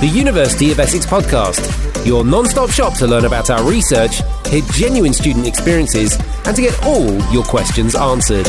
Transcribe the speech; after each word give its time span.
the 0.00 0.06
University 0.06 0.70
of 0.70 0.78
Essex 0.78 1.04
podcast, 1.04 2.06
your 2.06 2.24
non 2.24 2.46
stop 2.46 2.70
shop 2.70 2.96
to 2.98 3.06
learn 3.06 3.24
about 3.24 3.50
our 3.50 3.68
research, 3.68 4.22
hear 4.46 4.62
genuine 4.70 5.12
student 5.12 5.44
experiences, 5.44 6.16
and 6.46 6.54
to 6.54 6.62
get 6.62 6.80
all 6.84 7.18
your 7.32 7.42
questions 7.42 7.96
answered. 7.96 8.46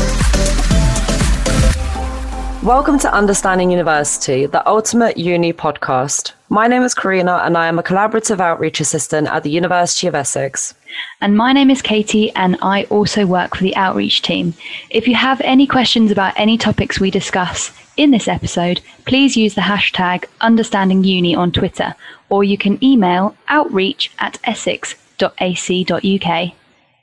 Welcome 2.62 3.00
to 3.00 3.12
Understanding 3.12 3.72
University, 3.72 4.46
the 4.46 4.68
ultimate 4.68 5.18
uni 5.18 5.52
podcast. 5.52 6.34
My 6.52 6.66
name 6.66 6.82
is 6.82 6.96
Karina, 6.96 7.44
and 7.44 7.56
I 7.56 7.68
am 7.68 7.78
a 7.78 7.84
collaborative 7.84 8.40
outreach 8.40 8.80
assistant 8.80 9.28
at 9.28 9.44
the 9.44 9.52
University 9.52 10.08
of 10.08 10.16
Essex. 10.16 10.74
And 11.22 11.38
my 11.38 11.54
name 11.54 11.70
is 11.70 11.84
Katie, 11.84 12.32
and 12.32 12.58
I 12.64 12.86
also 12.86 13.28
work 13.28 13.56
for 13.56 13.62
the 13.62 13.76
outreach 13.76 14.24
team. 14.24 14.56
If 14.90 15.08
you 15.08 15.14
have 15.14 15.40
any 15.42 15.68
questions 15.68 16.10
about 16.10 16.34
any 16.38 16.58
topics 16.58 17.00
we 17.00 17.12
discuss 17.12 17.72
in 17.98 18.10
this 18.10 18.28
episode, 18.28 18.82
please 19.06 19.38
use 19.38 19.54
the 19.54 19.62
hashtag 19.62 20.26
understandinguni 20.42 21.38
on 21.38 21.52
Twitter, 21.52 21.94
or 22.30 22.44
you 22.44 22.58
can 22.58 22.84
email 22.84 23.36
outreach 23.48 24.12
at 24.18 24.40
essex.ac.uk. 24.44 25.00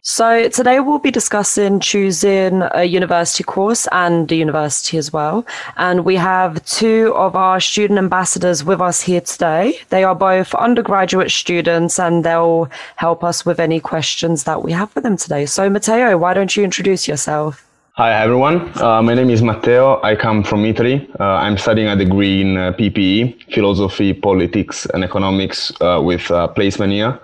So, 0.09 0.49
today 0.49 0.79
we'll 0.79 1.01
be 1.01 1.11
discussing 1.11 1.81
choosing 1.81 2.63
a 2.71 2.85
university 2.85 3.43
course 3.43 3.89
and 3.91 4.31
a 4.31 4.37
university 4.37 4.99
as 4.99 5.13
well. 5.13 5.45
And 5.77 6.05
we 6.05 6.15
have 6.15 6.65
two 6.65 7.13
of 7.17 7.35
our 7.35 7.59
student 7.59 7.99
ambassadors 7.99 8.63
with 8.63 8.81
us 8.81 9.01
here 9.01 9.21
today. 9.21 9.81
They 9.89 10.05
are 10.05 10.15
both 10.15 10.55
undergraduate 10.55 11.33
students 11.33 11.99
and 11.99 12.25
they'll 12.25 12.71
help 12.95 13.25
us 13.25 13.45
with 13.45 13.59
any 13.59 13.81
questions 13.81 14.45
that 14.45 14.63
we 14.63 14.71
have 14.71 14.93
for 14.93 15.01
them 15.01 15.17
today. 15.17 15.45
So, 15.45 15.69
Matteo, 15.69 16.17
why 16.17 16.35
don't 16.35 16.57
you 16.57 16.63
introduce 16.63 17.09
yourself? 17.09 17.67
Hi 17.95 18.13
everyone, 18.13 18.57
uh, 18.81 19.03
my 19.03 19.15
name 19.15 19.31
is 19.31 19.43
Matteo. 19.43 20.01
I 20.03 20.15
come 20.15 20.45
from 20.45 20.67
Italy. 20.67 21.11
Uh, 21.19 21.25
I'm 21.25 21.59
studying 21.59 21.89
a 21.89 21.97
degree 21.97 22.43
in 22.43 22.57
uh, 22.57 22.73
PPE, 22.75 23.53
philosophy, 23.53 24.13
politics, 24.13 24.87
and 24.95 25.03
economics 25.03 25.73
uh, 25.81 26.01
with 26.01 26.31
uh, 26.31 26.47
placement 26.47 26.93
year 26.93 27.19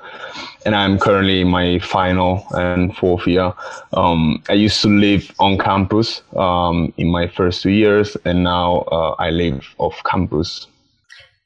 and 0.65 0.75
I'm 0.75 0.99
currently 0.99 1.41
in 1.41 1.49
my 1.49 1.79
final 1.79 2.47
and 2.53 2.97
fourth 2.97 3.27
year. 3.27 3.53
Um, 3.93 4.43
I 4.49 4.55
used 4.55 4.81
to 4.83 4.89
live 4.89 5.31
on 5.39 5.59
campus 5.59 6.23
um, 6.37 6.93
in 6.97 7.11
my 7.11 7.27
first 7.29 7.63
two 7.63 7.71
years, 7.71 8.17
and 8.25 8.45
now 8.45 8.81
uh, 8.93 9.15
I 9.19 9.31
live 9.31 9.65
off 9.79 10.01
campus. 10.05 10.67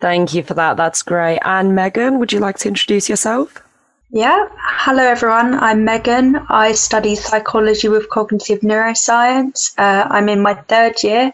Thank 0.00 0.34
you 0.34 0.42
for 0.42 0.54
that. 0.54 0.76
That's 0.76 1.02
great. 1.02 1.38
And 1.44 1.74
Megan, 1.74 2.18
would 2.18 2.32
you 2.32 2.40
like 2.40 2.58
to 2.58 2.68
introduce 2.68 3.08
yourself? 3.08 3.62
Yeah. 4.10 4.48
Hello, 4.60 5.02
everyone. 5.02 5.54
I'm 5.54 5.84
Megan. 5.84 6.36
I 6.48 6.72
study 6.72 7.16
psychology 7.16 7.88
with 7.88 8.08
cognitive 8.10 8.60
neuroscience. 8.60 9.72
Uh, 9.78 10.06
I'm 10.08 10.28
in 10.28 10.40
my 10.40 10.54
third 10.54 11.02
year. 11.02 11.32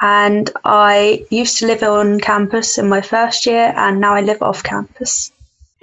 And 0.00 0.50
I 0.64 1.24
used 1.30 1.58
to 1.58 1.66
live 1.66 1.82
on 1.82 2.20
campus 2.20 2.76
in 2.76 2.88
my 2.88 3.00
first 3.00 3.46
year, 3.46 3.72
and 3.76 3.98
now 3.98 4.14
I 4.14 4.20
live 4.20 4.42
off 4.42 4.62
campus. 4.62 5.32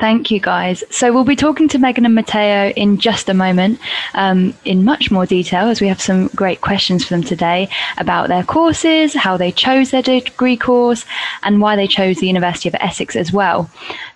Thank 0.04 0.32
you, 0.32 0.42
guys. 0.42 0.84
So 0.90 1.14
we'll 1.14 1.23
be 1.23 1.38
talking 1.38 1.70
to 1.70 1.80
Megan 1.80 2.06
and 2.06 2.14
Matteo 2.14 2.73
in 2.76 2.98
just 2.98 3.30
a 3.30 3.34
moment 3.34 3.80
um, 4.16 4.54
in 4.66 4.84
much 4.84 5.09
more 5.09 5.26
detail 5.26 5.70
as 5.70 5.80
we 5.80 5.88
have 5.88 6.02
some 6.02 6.28
great 6.36 6.59
questions 6.59 7.06
for 7.06 7.14
them 7.14 7.23
today 7.23 7.70
about 7.96 8.28
their 8.28 8.44
courses, 8.44 9.14
how 9.14 9.38
they 9.38 9.50
chose 9.50 9.92
their 9.92 10.02
degree 10.02 10.58
course, 10.58 11.06
and 11.44 11.62
why 11.62 11.78
they 11.78 11.88
chose 11.88 12.18
the 12.18 12.28
University 12.28 12.68
of 12.68 12.76
Essex 12.81 13.16
as 13.16 13.31
well. 13.31 13.70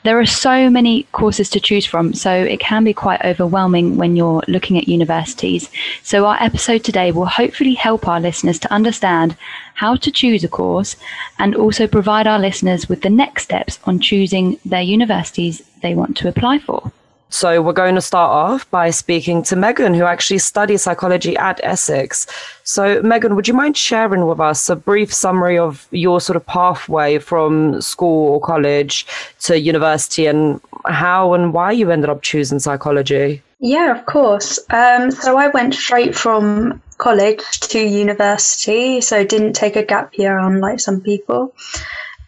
There 0.07 0.21
are 0.21 0.25
so 0.25 0.69
many 0.69 1.03
courses 1.11 1.49
to 1.49 1.59
choose 1.59 1.85
from, 1.85 2.13
so 2.13 2.31
it 2.31 2.61
can 2.61 2.85
be 2.85 2.93
quite 2.93 3.25
overwhelming 3.25 3.97
when 3.97 4.15
you're 4.15 4.41
looking 4.47 4.77
at 4.77 4.87
universities. 4.87 5.69
So 6.01 6.25
our 6.25 6.41
episode 6.41 6.85
today 6.85 7.11
will 7.11 7.25
hopefully 7.25 7.73
help 7.73 8.07
our 8.07 8.21
listeners 8.21 8.57
to 8.59 8.71
understand 8.71 9.35
how 9.73 9.97
to 9.97 10.09
choose 10.09 10.45
a 10.45 10.47
course 10.47 10.95
and 11.39 11.53
also 11.55 11.87
provide 11.87 12.25
our 12.25 12.39
listeners 12.39 12.87
with 12.87 13.01
the 13.01 13.09
next 13.09 13.43
steps 13.43 13.79
on 13.83 13.99
choosing 13.99 14.57
their 14.63 14.81
universities 14.81 15.61
they 15.81 15.93
want 15.93 16.15
to 16.15 16.29
apply 16.29 16.59
for. 16.59 16.93
So, 17.29 17.61
we're 17.61 17.73
going 17.73 17.95
to 17.95 18.01
start 18.01 18.31
off 18.31 18.69
by 18.71 18.89
speaking 18.89 19.43
to 19.43 19.55
Megan, 19.55 19.93
who 19.93 20.03
actually 20.03 20.37
studies 20.37 20.83
psychology 20.83 21.35
at 21.35 21.59
Essex. 21.61 22.25
So, 22.63 23.01
Megan, 23.01 23.35
would 23.35 23.47
you 23.47 23.53
mind 23.53 23.75
sharing 23.75 24.25
with 24.25 24.39
us 24.39 24.69
a 24.69 24.75
brief 24.75 25.13
summary 25.13 25.57
of 25.57 25.87
your 25.91 26.21
sort 26.21 26.37
of 26.37 26.45
pathway 26.45 27.19
from 27.19 27.81
school 27.81 28.33
or 28.33 28.39
college 28.39 29.05
to 29.41 29.59
university 29.59 30.25
and 30.25 30.61
how 30.85 31.33
and 31.33 31.53
why 31.53 31.71
you 31.71 31.91
ended 31.91 32.09
up 32.09 32.21
choosing 32.21 32.59
psychology? 32.59 33.41
Yeah, 33.59 33.97
of 33.97 34.05
course. 34.05 34.59
Um, 34.69 35.11
so, 35.11 35.37
I 35.37 35.49
went 35.49 35.73
straight 35.73 36.15
from 36.15 36.81
college 36.97 37.59
to 37.59 37.79
university, 37.79 39.01
so 39.01 39.23
didn't 39.23 39.53
take 39.53 39.75
a 39.75 39.83
gap 39.83 40.17
year 40.17 40.37
unlike 40.37 40.79
some 40.79 41.01
people. 41.01 41.53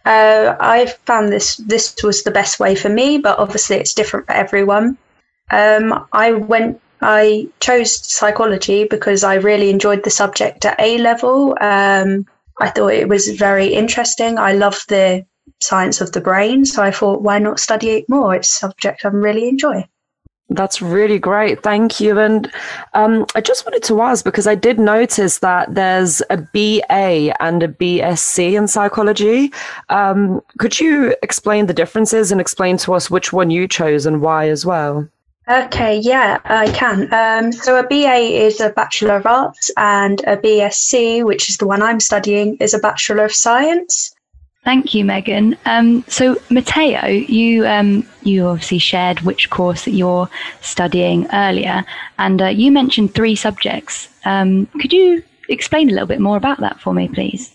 Uh, 0.05 0.55
I 0.59 0.87
found 1.05 1.31
this 1.31 1.57
this 1.57 1.95
was 2.03 2.23
the 2.23 2.31
best 2.31 2.59
way 2.59 2.75
for 2.75 2.89
me, 2.89 3.17
but 3.17 3.39
obviously 3.39 3.77
it's 3.77 3.93
different 3.93 4.25
for 4.25 4.33
everyone. 4.33 4.97
Um, 5.51 6.07
I 6.13 6.33
went. 6.33 6.81
I 7.01 7.47
chose 7.61 8.05
psychology 8.05 8.83
because 8.83 9.23
I 9.23 9.35
really 9.35 9.69
enjoyed 9.69 10.03
the 10.03 10.09
subject 10.09 10.65
at 10.65 10.79
A 10.79 10.97
level. 10.97 11.55
Um, 11.61 12.25
I 12.59 12.69
thought 12.69 12.93
it 12.93 13.07
was 13.07 13.29
very 13.29 13.67
interesting. 13.67 14.37
I 14.37 14.51
love 14.53 14.83
the 14.89 15.25
science 15.61 16.01
of 16.01 16.11
the 16.11 16.21
brain, 16.21 16.65
so 16.65 16.83
I 16.83 16.91
thought, 16.91 17.21
why 17.21 17.39
not 17.39 17.59
study 17.59 17.91
it 17.91 18.09
more? 18.09 18.35
It's 18.35 18.53
a 18.55 18.59
subject 18.59 19.05
I 19.05 19.09
really 19.09 19.47
enjoy. 19.47 19.87
That's 20.49 20.81
really 20.81 21.19
great. 21.19 21.61
Thank 21.61 21.99
you. 21.99 22.17
And 22.17 22.51
um, 22.95 23.25
I 23.35 23.41
just 23.41 23.65
wanted 23.65 23.83
to 23.83 24.01
ask 24.01 24.25
because 24.25 24.47
I 24.47 24.55
did 24.55 24.79
notice 24.79 25.39
that 25.39 25.75
there's 25.75 26.23
a 26.31 26.37
BA 26.37 27.35
and 27.39 27.61
a 27.61 27.67
BSc 27.67 28.53
in 28.53 28.67
psychology. 28.67 29.53
Um, 29.89 30.41
could 30.57 30.79
you 30.79 31.15
explain 31.21 31.67
the 31.67 31.73
differences 31.73 32.31
and 32.31 32.41
explain 32.41 32.77
to 32.77 32.93
us 32.93 33.11
which 33.11 33.31
one 33.31 33.51
you 33.51 33.67
chose 33.67 34.07
and 34.07 34.21
why 34.21 34.49
as 34.49 34.65
well? 34.65 35.07
Okay, 35.49 35.97
yeah, 35.97 36.39
I 36.45 36.71
can. 36.71 37.11
Um, 37.11 37.51
so 37.51 37.79
a 37.79 37.87
BA 37.87 38.45
is 38.45 38.61
a 38.61 38.69
Bachelor 38.69 39.15
of 39.15 39.25
Arts, 39.25 39.71
and 39.77 40.21
a 40.27 40.37
BSc, 40.37 41.23
which 41.25 41.49
is 41.49 41.57
the 41.57 41.65
one 41.65 41.81
I'm 41.81 41.99
studying, 41.99 42.55
is 42.57 42.75
a 42.75 42.79
Bachelor 42.79 43.25
of 43.25 43.33
Science. 43.33 44.15
Thank 44.65 44.93
you, 44.93 45.05
Megan. 45.05 45.57
Um, 45.65 46.03
so, 46.07 46.35
Matteo, 46.49 47.05
you 47.07 47.65
um, 47.65 48.05
you 48.23 48.45
obviously 48.45 48.77
shared 48.77 49.21
which 49.21 49.49
course 49.49 49.85
that 49.85 49.91
you're 49.91 50.29
studying 50.61 51.27
earlier, 51.33 51.85
and 52.17 52.41
uh, 52.41 52.47
you 52.47 52.71
mentioned 52.71 53.15
three 53.15 53.35
subjects. 53.35 54.09
Um, 54.25 54.65
could 54.81 54.91
you 54.91 55.23
explain 55.47 55.89
a 55.89 55.93
little 55.93 56.07
bit 56.07 56.19
more 56.19 56.35
about 56.35 56.59
that 56.59 56.79
for 56.79 56.93
me, 56.93 57.07
please? 57.07 57.49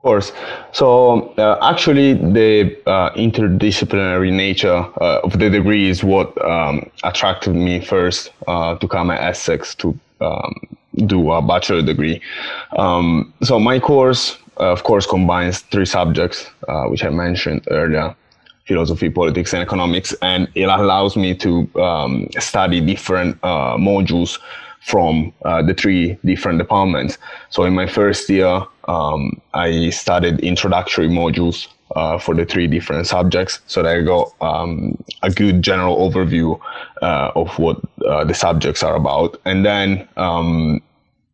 Of 0.00 0.02
course. 0.02 0.32
So, 0.72 1.32
uh, 1.38 1.58
actually, 1.62 2.14
the 2.14 2.76
uh, 2.86 3.10
interdisciplinary 3.12 4.32
nature 4.32 4.86
uh, 5.00 5.20
of 5.24 5.38
the 5.38 5.50
degree 5.50 5.88
is 5.88 6.04
what 6.04 6.42
um, 6.44 6.90
attracted 7.04 7.54
me 7.54 7.80
first 7.80 8.32
uh, 8.46 8.76
to 8.76 8.86
come 8.88 9.10
at 9.10 9.22
Essex 9.22 9.74
to 9.76 9.98
um, 10.20 10.54
do 11.06 11.32
a 11.32 11.42
bachelor 11.42 11.82
degree. 11.82 12.20
Um, 12.76 13.32
so, 13.42 13.58
my 13.58 13.78
course 13.78 14.38
of 14.64 14.82
course, 14.84 15.06
combines 15.06 15.60
three 15.60 15.86
subjects, 15.86 16.50
uh, 16.68 16.84
which 16.84 17.04
I 17.04 17.10
mentioned 17.10 17.66
earlier 17.70 18.14
philosophy, 18.66 19.10
politics, 19.10 19.52
and 19.52 19.62
economics. 19.62 20.14
And 20.22 20.48
it 20.54 20.68
allows 20.68 21.16
me 21.16 21.34
to 21.36 21.68
um, 21.80 22.28
study 22.38 22.80
different 22.80 23.36
uh, 23.42 23.76
modules 23.76 24.38
from 24.80 25.32
uh, 25.44 25.62
the 25.62 25.74
three 25.74 26.16
different 26.24 26.58
departments. 26.58 27.18
So 27.50 27.64
in 27.64 27.74
my 27.74 27.86
first 27.86 28.28
year, 28.28 28.62
um, 28.86 29.40
I 29.54 29.90
studied 29.90 30.40
introductory 30.40 31.08
modules 31.08 31.66
uh, 31.96 32.18
for 32.18 32.34
the 32.34 32.44
three 32.44 32.66
different 32.66 33.06
subjects 33.06 33.60
so 33.66 33.82
that 33.82 33.96
I 33.96 34.02
got 34.02 34.32
um, 34.40 34.96
a 35.22 35.30
good 35.30 35.62
general 35.62 35.96
overview 35.98 36.58
uh, 37.02 37.32
of 37.34 37.58
what 37.58 37.80
uh, 38.06 38.24
the 38.24 38.34
subjects 38.34 38.82
are 38.82 38.94
about. 38.94 39.40
And 39.44 39.66
then 39.66 40.08
um, 40.16 40.80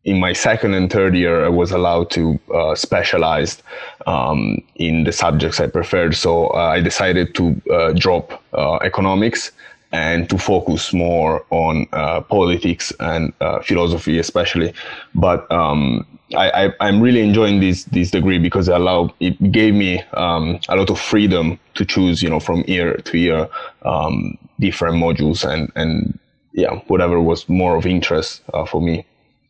in 0.07 0.21
my 0.21 0.31
second 0.31 0.73
and 0.73 0.89
third 0.89 1.15
year, 1.15 1.43
I 1.43 1.49
was 1.49 1.71
allowed 1.71 2.09
to 2.11 2.39
uh, 2.55 2.75
specialize 2.75 3.61
um, 4.07 4.63
in 4.75 5.03
the 5.03 5.11
subjects 5.11 5.59
I 5.59 5.67
preferred. 5.67 6.15
So 6.15 6.47
uh, 6.47 6.75
I 6.77 6.79
decided 6.79 7.35
to 7.35 7.61
uh, 7.69 7.91
drop 7.91 8.41
uh, 8.53 8.77
economics 8.77 9.51
and 9.91 10.29
to 10.29 10.37
focus 10.37 10.93
more 10.93 11.45
on 11.49 11.87
uh, 11.91 12.21
politics 12.21 12.93
and 13.01 13.33
uh, 13.41 13.59
philosophy, 13.59 14.17
especially. 14.17 14.73
But 15.13 15.49
um, 15.51 16.07
I, 16.37 16.71
am 16.79 17.01
really 17.01 17.21
enjoying 17.21 17.59
this 17.59 17.83
this 17.85 18.11
degree 18.11 18.39
because 18.39 18.69
it 18.69 18.75
allowed 18.75 19.11
it 19.19 19.51
gave 19.51 19.73
me 19.73 20.01
um, 20.13 20.59
a 20.69 20.77
lot 20.77 20.89
of 20.89 20.99
freedom 21.01 21.59
to 21.75 21.83
choose, 21.83 22.23
you 22.23 22.29
know, 22.29 22.39
from 22.39 22.63
year 22.65 22.95
to 22.95 23.17
year, 23.17 23.49
um, 23.83 24.37
different 24.57 24.95
modules 24.95 25.43
and 25.43 25.69
and 25.75 26.17
yeah, 26.53 26.75
whatever 26.87 27.19
was 27.19 27.47
more 27.49 27.75
of 27.75 27.85
interest 27.85 28.41
for 28.67 28.81
me. 28.81 29.05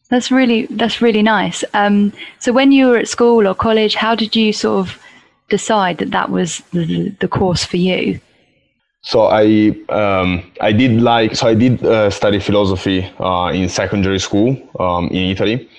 That's 0.10 0.32
really 0.32 0.68
that's 0.68 1.02
really 1.02 1.22
nice. 1.22 1.64
Um, 1.74 2.14
so 2.40 2.54
when 2.54 2.72
you 2.72 2.88
were 2.88 2.98
at 2.98 3.08
school 3.08 3.48
or 3.48 3.54
college, 3.54 3.96
how 3.96 4.16
did 4.16 4.36
you 4.36 4.54
sort 4.54 4.88
of 4.88 5.00
decide 5.50 5.98
that 5.98 6.12
that 6.12 6.30
was 6.30 6.60
the, 6.72 7.10
the 7.20 7.28
course 7.28 7.66
for 7.66 7.78
you? 7.78 8.20
So 9.02 9.28
I 9.28 9.74
um, 9.90 10.44
I 10.62 10.72
did 10.72 11.02
like 11.02 11.36
so 11.36 11.48
I 11.48 11.54
did 11.54 11.84
uh, 11.84 12.10
study 12.10 12.40
philosophy 12.40 13.10
uh, 13.20 13.52
in 13.54 13.70
secondary 13.70 14.20
school 14.20 14.58
um, 14.80 15.08
in 15.08 15.30
Italy, 15.30 15.70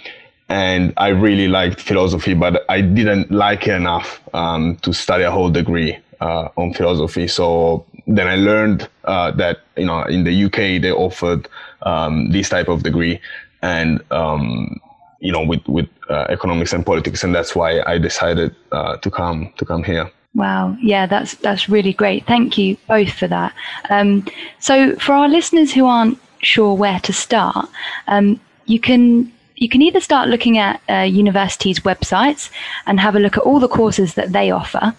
and 0.49 0.93
I 0.97 1.09
really 1.09 1.49
liked 1.49 1.81
philosophy, 1.81 2.35
but 2.35 2.65
I 2.69 2.81
didn't 2.81 3.31
like 3.31 3.67
it 3.67 3.75
enough 3.75 4.21
um, 4.35 4.77
to 4.83 4.93
study 4.93 5.25
a 5.25 5.31
whole 5.31 5.51
degree 5.51 5.99
uh, 6.21 6.49
on 6.57 6.73
philosophy. 6.73 7.29
So 7.29 7.85
then 8.07 8.27
I 8.27 8.37
learned 8.37 8.89
uh, 9.05 9.31
that 9.33 9.61
you 9.77 9.87
know 9.87 10.03
in 10.03 10.25
the 10.25 10.45
UK 10.45 10.81
they 10.81 10.93
offered 10.93 11.49
um, 11.83 12.31
this 12.31 12.49
type 12.49 12.69
of 12.69 12.83
degree, 12.83 13.21
and 13.63 14.03
um, 14.11 14.81
you 15.21 15.33
know 15.33 15.45
with 15.45 15.67
with 15.69 15.89
uh, 16.09 16.27
economics 16.29 16.73
and 16.73 16.85
politics, 16.85 17.25
and 17.25 17.35
that's 17.35 17.55
why 17.55 17.81
I 17.83 17.99
decided 17.99 18.55
uh, 18.73 18.97
to 18.99 19.11
come 19.11 19.53
to 19.59 19.65
come 19.65 19.83
here. 19.83 20.11
Wow, 20.35 20.77
yeah, 20.81 21.07
that's 21.07 21.35
that's 21.37 21.69
really 21.69 21.93
great. 21.93 22.27
Thank 22.27 22.59
you 22.59 22.77
both 22.87 23.13
for 23.13 23.27
that. 23.29 23.55
Um, 23.91 24.27
so, 24.61 24.95
for 24.97 25.13
our 25.13 25.29
listeners 25.29 25.73
who 25.73 25.87
aren't 25.87 26.19
sure 26.43 26.75
where 26.75 27.01
to 27.01 27.13
start, 27.13 27.69
um, 28.07 28.41
you 28.67 28.79
can 28.79 29.33
you 29.57 29.69
can 29.69 29.83
either 29.83 30.01
start 30.01 30.29
looking 30.29 30.59
at 30.59 30.81
uh, 30.89 31.03
universities' 31.03 31.81
websites 31.81 32.51
and 32.87 33.01
have 33.01 33.17
a 33.17 33.19
look 33.19 33.37
at 33.37 33.43
all 33.43 33.59
the 33.59 33.69
courses 33.69 34.15
that 34.15 34.33
they 34.33 34.51
offer, 34.51 34.95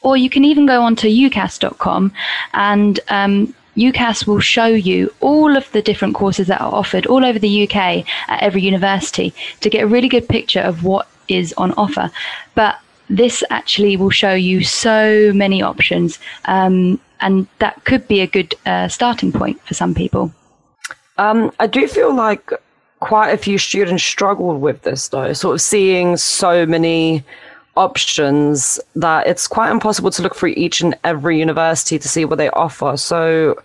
or 0.00 0.16
you 0.16 0.28
can 0.28 0.44
even 0.44 0.66
go 0.66 0.82
onto 0.82 1.08
ucas.com 1.08 2.12
and 2.54 2.98
um, 3.08 3.54
UCAS 3.76 4.26
will 4.26 4.40
show 4.40 4.66
you 4.66 5.12
all 5.20 5.56
of 5.56 5.70
the 5.72 5.82
different 5.82 6.14
courses 6.14 6.46
that 6.48 6.60
are 6.60 6.74
offered 6.74 7.06
all 7.06 7.24
over 7.24 7.38
the 7.38 7.64
UK 7.68 8.04
at 8.28 8.42
every 8.42 8.62
university 8.62 9.32
to 9.60 9.70
get 9.70 9.84
a 9.84 9.86
really 9.86 10.08
good 10.08 10.28
picture 10.28 10.60
of 10.60 10.84
what 10.84 11.08
is 11.28 11.54
on 11.56 11.72
offer. 11.72 12.10
But 12.54 12.78
this 13.08 13.42
actually 13.50 13.96
will 13.96 14.10
show 14.10 14.34
you 14.34 14.64
so 14.64 15.32
many 15.34 15.62
options, 15.62 16.18
um, 16.46 17.00
and 17.20 17.46
that 17.58 17.84
could 17.84 18.06
be 18.08 18.20
a 18.20 18.26
good 18.26 18.54
uh, 18.66 18.88
starting 18.88 19.32
point 19.32 19.60
for 19.62 19.74
some 19.74 19.94
people. 19.94 20.32
Um, 21.18 21.52
I 21.60 21.66
do 21.66 21.86
feel 21.86 22.14
like 22.14 22.50
quite 23.00 23.30
a 23.30 23.36
few 23.36 23.58
students 23.58 24.02
struggled 24.02 24.60
with 24.60 24.82
this, 24.82 25.08
though, 25.08 25.32
sort 25.32 25.54
of 25.54 25.60
seeing 25.60 26.16
so 26.16 26.64
many 26.64 27.24
options 27.76 28.78
that 28.96 29.26
it's 29.26 29.46
quite 29.46 29.70
impossible 29.70 30.10
to 30.10 30.22
look 30.22 30.36
through 30.36 30.54
each 30.56 30.80
and 30.80 30.94
every 31.04 31.38
university 31.38 31.98
to 31.98 32.08
see 32.08 32.24
what 32.24 32.38
they 32.38 32.50
offer. 32.50 32.96
So, 32.96 33.60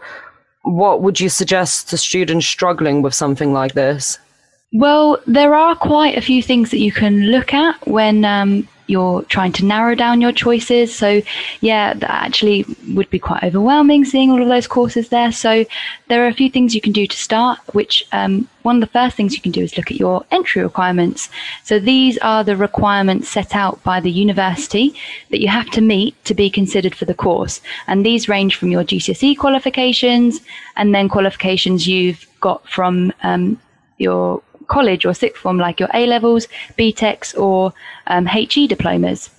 what 0.64 1.02
would 1.02 1.20
you 1.20 1.30
suggest 1.30 1.90
to 1.90 1.98
students 1.98 2.46
struggling 2.46 3.02
with 3.02 3.14
something 3.14 3.54
like 3.54 3.74
this? 3.74 4.20
Well, 4.74 5.20
there 5.26 5.56
are 5.56 5.76
quite 5.76 6.18
a 6.18 6.22
few 6.22 6.44
things 6.44 6.72
that 6.72 6.80
you 6.80 6.92
can 6.92 7.28
look 7.28 7.54
at 7.54 7.88
when 7.88 8.26
um, 8.26 8.68
you're 8.88 9.22
trying 9.24 9.52
to 9.54 9.66
narrow 9.66 9.96
down 9.96 10.22
your 10.22 10.32
choices. 10.32 10.96
So, 10.96 11.22
yeah, 11.62 11.94
that 11.94 12.10
actually 12.10 12.66
would 12.94 13.10
be 13.10 13.20
quite 13.20 13.44
overwhelming 13.44 14.06
seeing 14.06 14.32
all 14.32 14.42
of 14.42 14.48
those 14.48 14.68
courses 14.68 15.10
there. 15.10 15.32
So, 15.32 15.66
there 16.08 16.24
are 16.24 16.28
a 16.28 16.34
few 16.34 16.50
things 16.50 16.74
you 16.74 16.82
can 16.82 16.94
do 16.94 17.06
to 17.06 17.18
start, 17.18 17.60
which 17.74 18.04
um, 18.14 18.48
one 18.64 18.78
of 18.78 18.82
the 18.82 18.88
first 18.88 19.16
things 19.16 19.36
you 19.36 19.42
can 19.42 19.52
do 19.52 19.62
is 19.62 19.78
look 19.78 19.92
at 19.92 20.00
your 20.00 20.26
entry 20.32 20.64
requirements. 20.64 21.30
So, 21.64 21.80
these 21.80 22.18
are 22.20 22.44
the 22.44 22.56
requirements 22.56 23.30
set 23.30 23.56
out 23.56 23.84
by 23.84 24.00
the 24.00 24.12
university 24.12 24.96
that 25.30 25.42
you 25.42 25.50
have 25.50 25.70
to 25.72 25.82
meet 25.82 26.14
to 26.26 26.34
be 26.34 26.50
considered 26.50 26.96
for 26.96 27.06
the 27.06 27.14
course. 27.14 27.62
And 27.88 28.06
these 28.06 28.30
range 28.30 28.56
from 28.56 28.70
your 28.70 28.84
GCSE 28.84 29.38
qualifications 29.38 30.42
and 30.76 30.96
then 30.96 31.10
qualifications 31.10 31.88
you've 31.88 32.26
got 32.40 32.68
from 32.70 33.12
um, 33.24 33.60
your 33.98 34.42
college 34.68 35.06
or 35.06 35.14
sixth 35.14 35.42
form, 35.42 35.58
like 35.58 35.80
your 35.80 35.90
A 35.94 36.06
levels, 36.06 36.48
BTECs, 36.78 37.38
or 37.38 37.74
um, 38.08 38.26
HE 38.26 38.68
diplomas. 38.68 39.30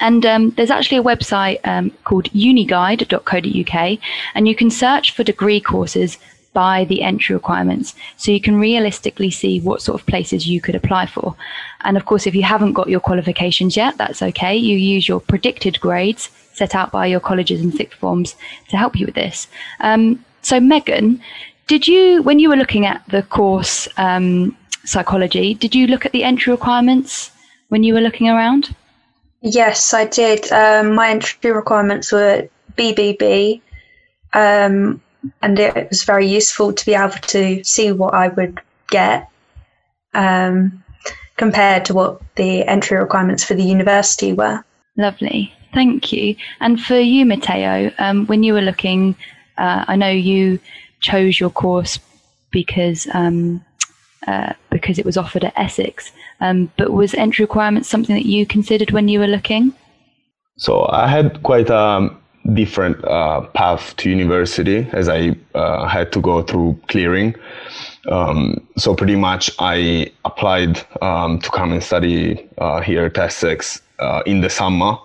And 0.00 0.24
um, 0.24 0.50
there's 0.50 0.70
actually 0.70 0.98
a 0.98 1.02
website 1.02 1.60
um, 1.64 1.90
called 2.04 2.32
uniguide.co.uk, 2.32 3.98
and 4.34 4.48
you 4.48 4.56
can 4.56 4.70
search 4.70 5.12
for 5.12 5.22
degree 5.22 5.60
courses 5.60 6.18
by 6.52 6.84
the 6.86 7.02
entry 7.02 7.34
requirements. 7.34 7.94
So 8.16 8.32
you 8.32 8.40
can 8.40 8.58
realistically 8.58 9.30
see 9.30 9.60
what 9.60 9.82
sort 9.82 10.00
of 10.00 10.06
places 10.06 10.48
you 10.48 10.60
could 10.60 10.74
apply 10.74 11.06
for. 11.06 11.36
And 11.82 11.96
of 11.96 12.06
course, 12.06 12.26
if 12.26 12.34
you 12.34 12.42
haven't 12.42 12.72
got 12.72 12.88
your 12.88 13.00
qualifications 13.00 13.76
yet, 13.76 13.96
that's 13.98 14.22
okay. 14.22 14.56
You 14.56 14.76
use 14.76 15.06
your 15.06 15.20
predicted 15.20 15.80
grades 15.80 16.30
set 16.52 16.74
out 16.74 16.90
by 16.90 17.06
your 17.06 17.20
colleges 17.20 17.60
and 17.60 17.72
sixth 17.72 17.98
forms 17.98 18.34
to 18.68 18.76
help 18.76 18.96
you 18.96 19.06
with 19.06 19.14
this. 19.14 19.46
Um, 19.80 20.24
so, 20.42 20.58
Megan, 20.58 21.22
did 21.68 21.86
you, 21.86 22.22
when 22.22 22.38
you 22.38 22.48
were 22.48 22.56
looking 22.56 22.86
at 22.86 23.02
the 23.08 23.22
course 23.22 23.86
um, 23.96 24.56
psychology, 24.84 25.54
did 25.54 25.74
you 25.74 25.86
look 25.86 26.06
at 26.06 26.12
the 26.12 26.24
entry 26.24 26.52
requirements 26.52 27.30
when 27.68 27.82
you 27.82 27.94
were 27.94 28.00
looking 28.00 28.28
around? 28.28 28.74
Yes, 29.42 29.94
I 29.94 30.04
did. 30.04 30.50
Um, 30.52 30.94
my 30.94 31.10
entry 31.10 31.52
requirements 31.52 32.12
were 32.12 32.48
BBB, 32.76 33.60
um, 34.32 35.00
and 35.42 35.58
it 35.58 35.88
was 35.88 36.04
very 36.04 36.26
useful 36.26 36.72
to 36.72 36.86
be 36.86 36.94
able 36.94 37.10
to 37.10 37.64
see 37.64 37.92
what 37.92 38.14
I 38.14 38.28
would 38.28 38.60
get 38.90 39.28
um, 40.14 40.82
compared 41.36 41.84
to 41.86 41.94
what 41.94 42.20
the 42.36 42.64
entry 42.66 42.98
requirements 42.98 43.44
for 43.44 43.54
the 43.54 43.62
university 43.62 44.32
were. 44.32 44.62
Lovely, 44.96 45.54
thank 45.72 46.12
you. 46.12 46.36
And 46.60 46.80
for 46.80 46.98
you, 46.98 47.24
Matteo, 47.24 47.92
um, 47.98 48.26
when 48.26 48.42
you 48.42 48.52
were 48.52 48.60
looking, 48.60 49.14
uh, 49.56 49.84
I 49.88 49.96
know 49.96 50.10
you 50.10 50.58
chose 51.00 51.40
your 51.40 51.50
course 51.50 51.98
because 52.50 53.06
um, 53.14 53.64
uh, 54.26 54.52
because 54.70 54.98
it 54.98 55.06
was 55.06 55.16
offered 55.16 55.44
at 55.44 55.52
Essex. 55.56 56.12
Um, 56.40 56.70
but 56.76 56.92
was 56.92 57.14
entry 57.14 57.44
requirements 57.44 57.88
something 57.88 58.14
that 58.14 58.26
you 58.26 58.46
considered 58.46 58.90
when 58.90 59.08
you 59.08 59.18
were 59.18 59.26
looking? 59.26 59.72
So 60.56 60.86
I 60.90 61.08
had 61.08 61.42
quite 61.42 61.70
a 61.70 62.10
different 62.52 63.02
uh, 63.04 63.42
path 63.54 63.96
to 63.96 64.10
university 64.10 64.86
as 64.92 65.08
I 65.08 65.36
uh, 65.54 65.86
had 65.86 66.12
to 66.12 66.20
go 66.20 66.42
through 66.42 66.78
clearing. 66.88 67.34
Um, 68.10 68.66
so 68.76 68.94
pretty 68.94 69.16
much 69.16 69.50
I 69.58 70.10
applied 70.24 70.82
um, 71.02 71.38
to 71.40 71.50
come 71.50 71.72
and 71.72 71.82
study 71.82 72.48
uh, 72.58 72.80
here 72.80 73.06
at 73.06 73.18
Essex 73.18 73.80
uh, 73.98 74.22
in 74.26 74.40
the 74.40 74.50
summer 74.50 74.96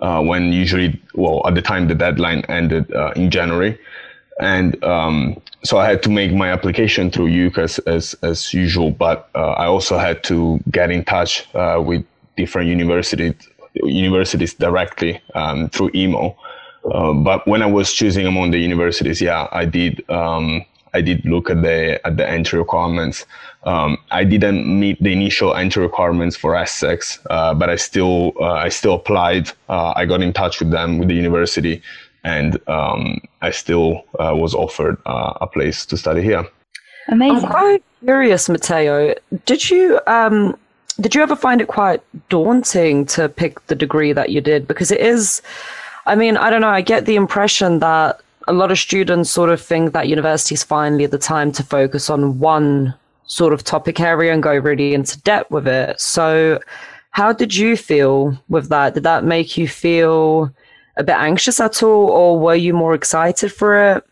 when 0.00 0.52
usually, 0.52 1.00
well, 1.14 1.42
at 1.46 1.54
the 1.54 1.62
time 1.62 1.88
the 1.88 1.94
deadline 1.94 2.44
ended 2.48 2.90
in 3.16 3.30
January 3.30 3.78
and 4.40 4.82
um, 4.84 5.40
so 5.64 5.78
I 5.78 5.88
had 5.88 6.02
to 6.04 6.10
make 6.10 6.32
my 6.32 6.50
application 6.50 7.10
through 7.10 7.30
UCAS 7.30 7.80
as 7.86 8.14
as 8.22 8.54
usual, 8.54 8.90
but 8.90 9.28
uh, 9.34 9.52
I 9.52 9.66
also 9.66 9.98
had 9.98 10.22
to 10.24 10.60
get 10.70 10.90
in 10.90 11.04
touch 11.04 11.46
uh, 11.54 11.82
with 11.84 12.04
different 12.36 12.68
universities 12.68 13.34
universities 13.74 14.54
directly 14.54 15.20
um, 15.34 15.68
through 15.70 15.90
email. 15.94 16.36
Uh, 16.92 17.12
but 17.12 17.46
when 17.46 17.62
I 17.62 17.66
was 17.66 17.92
choosing 17.92 18.26
among 18.26 18.50
the 18.50 18.58
universities, 18.58 19.20
yeah, 19.20 19.48
I 19.52 19.64
did 19.64 20.08
um, 20.10 20.64
I 20.94 21.00
did 21.00 21.24
look 21.24 21.50
at 21.50 21.62
the 21.62 22.00
at 22.06 22.16
the 22.16 22.28
entry 22.28 22.58
requirements. 22.58 23.26
Um, 23.64 23.98
I 24.10 24.24
didn't 24.24 24.64
meet 24.66 25.02
the 25.02 25.12
initial 25.12 25.54
entry 25.54 25.82
requirements 25.82 26.36
for 26.36 26.54
Essex, 26.54 27.18
uh, 27.28 27.52
but 27.54 27.68
I 27.68 27.76
still 27.76 28.32
uh, 28.40 28.52
I 28.52 28.68
still 28.68 28.94
applied. 28.94 29.50
Uh, 29.68 29.92
I 29.96 30.06
got 30.06 30.22
in 30.22 30.32
touch 30.32 30.60
with 30.60 30.70
them 30.70 30.98
with 30.98 31.08
the 31.08 31.14
university 31.14 31.82
and 32.24 32.58
um, 32.68 33.20
I 33.42 33.50
still 33.50 34.04
uh, 34.18 34.34
was 34.34 34.54
offered 34.54 34.96
uh, 35.06 35.34
a 35.40 35.46
place 35.46 35.86
to 35.86 35.96
study 35.96 36.22
here. 36.22 36.46
Amazing. 37.08 37.44
I'm 37.44 37.50
quite 37.50 37.84
curious, 38.04 38.48
Matteo. 38.48 39.14
Did 39.46 39.70
you 39.70 40.00
um, 40.06 40.56
did 41.00 41.14
you 41.14 41.22
ever 41.22 41.36
find 41.36 41.60
it 41.60 41.68
quite 41.68 42.02
daunting 42.28 43.06
to 43.06 43.28
pick 43.28 43.64
the 43.66 43.74
degree 43.74 44.12
that 44.12 44.30
you 44.30 44.40
did? 44.40 44.66
Because 44.66 44.90
it 44.90 45.00
is, 45.00 45.42
I 46.06 46.16
mean, 46.16 46.36
I 46.36 46.50
don't 46.50 46.60
know. 46.60 46.68
I 46.68 46.80
get 46.80 47.06
the 47.06 47.16
impression 47.16 47.78
that 47.78 48.20
a 48.48 48.52
lot 48.52 48.70
of 48.72 48.78
students 48.78 49.30
sort 49.30 49.50
of 49.50 49.60
think 49.60 49.92
that 49.92 50.08
university 50.08 50.54
is 50.54 50.64
finally 50.64 51.06
the 51.06 51.18
time 51.18 51.52
to 51.52 51.62
focus 51.62 52.10
on 52.10 52.38
one 52.40 52.94
sort 53.26 53.52
of 53.52 53.62
topic 53.62 54.00
area 54.00 54.32
and 54.32 54.42
go 54.42 54.56
really 54.56 54.94
into 54.94 55.20
depth 55.20 55.50
with 55.50 55.68
it. 55.68 56.00
So, 56.00 56.58
how 57.10 57.32
did 57.32 57.54
you 57.54 57.76
feel 57.76 58.36
with 58.48 58.68
that? 58.70 58.94
Did 58.94 59.02
that 59.04 59.24
make 59.24 59.56
you 59.56 59.68
feel 59.68 60.52
a 60.98 61.04
bit 61.04 61.16
anxious 61.16 61.60
at 61.60 61.82
all, 61.82 62.10
or 62.10 62.38
were 62.38 62.54
you 62.54 62.74
more 62.74 62.94
excited 62.94 63.52
for 63.52 63.94
it? 63.94 64.04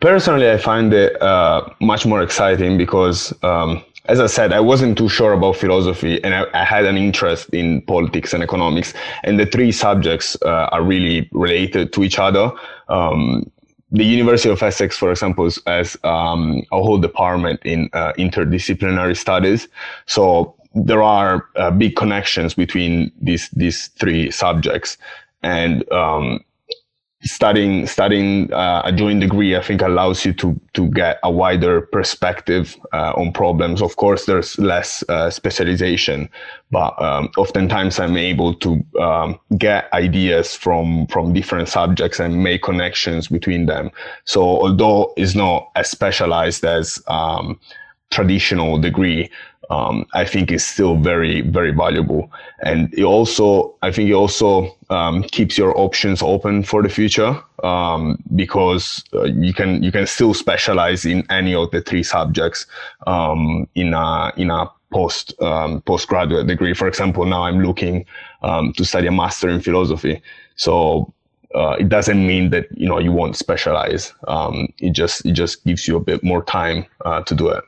Personally, 0.00 0.50
I 0.50 0.58
find 0.58 0.92
it 0.92 1.20
uh, 1.22 1.68
much 1.80 2.04
more 2.04 2.22
exciting 2.22 2.76
because, 2.76 3.32
um, 3.42 3.82
as 4.06 4.20
I 4.20 4.26
said, 4.26 4.52
I 4.52 4.60
wasn't 4.60 4.98
too 4.98 5.08
sure 5.08 5.32
about 5.32 5.56
philosophy 5.56 6.22
and 6.22 6.34
I, 6.34 6.46
I, 6.54 6.64
had 6.64 6.84
an 6.84 6.96
interest 6.96 7.48
in 7.50 7.82
politics 7.82 8.34
and 8.34 8.42
economics. 8.42 8.94
And 9.22 9.38
the 9.38 9.46
three 9.46 9.70
subjects 9.70 10.36
uh, 10.42 10.68
are 10.72 10.82
really 10.82 11.28
related 11.32 11.92
to 11.92 12.02
each 12.02 12.18
other. 12.18 12.50
Um, 12.88 13.50
the 13.92 14.04
University 14.04 14.50
of 14.50 14.62
Essex, 14.62 14.98
for 14.98 15.10
example, 15.10 15.48
has 15.66 15.96
um, 16.02 16.62
a 16.72 16.82
whole 16.82 16.98
department 16.98 17.60
in 17.64 17.88
uh, 17.92 18.12
interdisciplinary 18.18 19.16
studies. 19.16 19.68
So 20.06 20.56
there 20.74 21.02
are 21.02 21.46
uh, 21.56 21.70
big 21.70 21.96
connections 21.96 22.54
between 22.54 23.12
these 23.20 23.50
these 23.50 23.88
three 23.88 24.30
subjects 24.30 24.96
and 25.42 25.90
um, 25.92 26.44
studying 27.24 27.86
studying 27.86 28.52
uh, 28.52 28.82
a 28.84 28.92
joint 28.92 29.20
degree 29.20 29.54
i 29.56 29.62
think 29.62 29.80
allows 29.80 30.24
you 30.24 30.32
to 30.32 30.58
to 30.72 30.88
get 30.88 31.18
a 31.22 31.30
wider 31.30 31.80
perspective 31.80 32.76
uh, 32.92 33.12
on 33.16 33.32
problems. 33.32 33.80
Of 33.80 33.96
course 33.96 34.26
there's 34.26 34.58
less 34.58 35.04
uh, 35.08 35.30
specialization 35.30 36.28
but 36.70 37.00
um, 37.00 37.30
oftentimes 37.36 38.00
i'm 38.00 38.16
able 38.16 38.54
to 38.54 38.84
um, 39.00 39.38
get 39.56 39.92
ideas 39.92 40.54
from 40.54 41.06
from 41.06 41.32
different 41.32 41.68
subjects 41.68 42.18
and 42.18 42.42
make 42.42 42.62
connections 42.62 43.28
between 43.28 43.66
them. 43.66 43.90
So 44.24 44.42
although 44.42 45.12
it's 45.16 45.34
not 45.34 45.70
as 45.76 45.88
specialized 45.88 46.64
as 46.64 47.00
um, 47.06 47.60
traditional 48.10 48.78
degree 48.78 49.30
um, 49.72 50.06
I 50.12 50.26
think 50.26 50.52
is 50.52 50.64
still 50.64 50.96
very, 50.96 51.40
very 51.40 51.70
valuable. 51.70 52.30
And 52.62 52.92
it 52.92 53.04
also, 53.04 53.74
I 53.80 53.90
think 53.90 54.10
it 54.10 54.12
also 54.12 54.76
um, 54.90 55.22
keeps 55.22 55.56
your 55.56 55.76
options 55.78 56.20
open 56.20 56.62
for 56.62 56.82
the 56.82 56.90
future 56.90 57.42
um, 57.64 58.22
because 58.36 59.02
uh, 59.14 59.22
you 59.22 59.54
can 59.54 59.82
you 59.82 59.90
can 59.90 60.06
still 60.06 60.34
specialize 60.34 61.06
in 61.06 61.24
any 61.30 61.54
of 61.54 61.70
the 61.70 61.80
three 61.80 62.02
subjects 62.02 62.66
um, 63.06 63.66
in 63.74 63.94
a 63.94 64.32
in 64.36 64.50
a 64.50 64.70
post 64.92 65.40
um, 65.40 65.80
postgraduate 65.82 66.46
degree. 66.46 66.74
For 66.74 66.86
example, 66.86 67.24
now 67.24 67.44
I'm 67.44 67.62
looking 67.62 68.04
um, 68.42 68.74
to 68.74 68.84
study 68.84 69.06
a 69.06 69.12
master 69.12 69.48
in 69.48 69.62
philosophy. 69.62 70.20
So 70.56 71.14
uh, 71.54 71.76
it 71.80 71.88
doesn't 71.88 72.26
mean 72.26 72.50
that 72.50 72.66
you 72.76 72.86
know 72.86 72.98
you 72.98 73.12
won't 73.12 73.36
specialize. 73.36 74.12
It 74.80 74.92
just 74.92 75.24
it 75.24 75.32
just 75.32 75.64
gives 75.64 75.88
you 75.88 75.96
a 75.96 76.00
bit 76.00 76.22
more 76.22 76.44
time 76.44 76.84
uh, 77.06 77.22
to 77.22 77.34
do 77.34 77.48
it. 77.48 77.64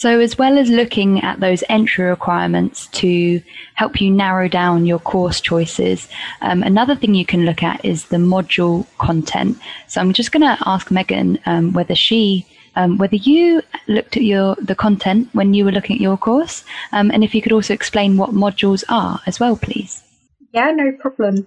So, 0.00 0.18
as 0.18 0.38
well 0.38 0.56
as 0.56 0.70
looking 0.70 1.20
at 1.20 1.40
those 1.40 1.62
entry 1.68 2.06
requirements 2.06 2.86
to 2.86 3.42
help 3.74 4.00
you 4.00 4.10
narrow 4.10 4.48
down 4.48 4.86
your 4.86 4.98
course 4.98 5.42
choices, 5.42 6.08
um, 6.40 6.62
another 6.62 6.96
thing 6.96 7.14
you 7.14 7.26
can 7.26 7.44
look 7.44 7.62
at 7.62 7.84
is 7.84 8.06
the 8.06 8.16
module 8.16 8.86
content. 8.96 9.58
So, 9.88 10.00
I'm 10.00 10.14
just 10.14 10.32
going 10.32 10.40
to 10.40 10.56
ask 10.64 10.90
Megan 10.90 11.38
um, 11.44 11.74
whether 11.74 11.94
she, 11.94 12.46
um, 12.76 12.96
whether 12.96 13.16
you 13.16 13.60
looked 13.88 14.16
at 14.16 14.22
your 14.22 14.54
the 14.54 14.74
content 14.74 15.28
when 15.34 15.52
you 15.52 15.66
were 15.66 15.72
looking 15.72 15.96
at 15.96 16.00
your 16.00 16.16
course, 16.16 16.64
um, 16.92 17.10
and 17.10 17.22
if 17.22 17.34
you 17.34 17.42
could 17.42 17.52
also 17.52 17.74
explain 17.74 18.16
what 18.16 18.30
modules 18.30 18.84
are 18.88 19.20
as 19.26 19.38
well, 19.38 19.54
please. 19.54 20.02
Yeah, 20.54 20.70
no 20.70 20.92
problem. 20.92 21.46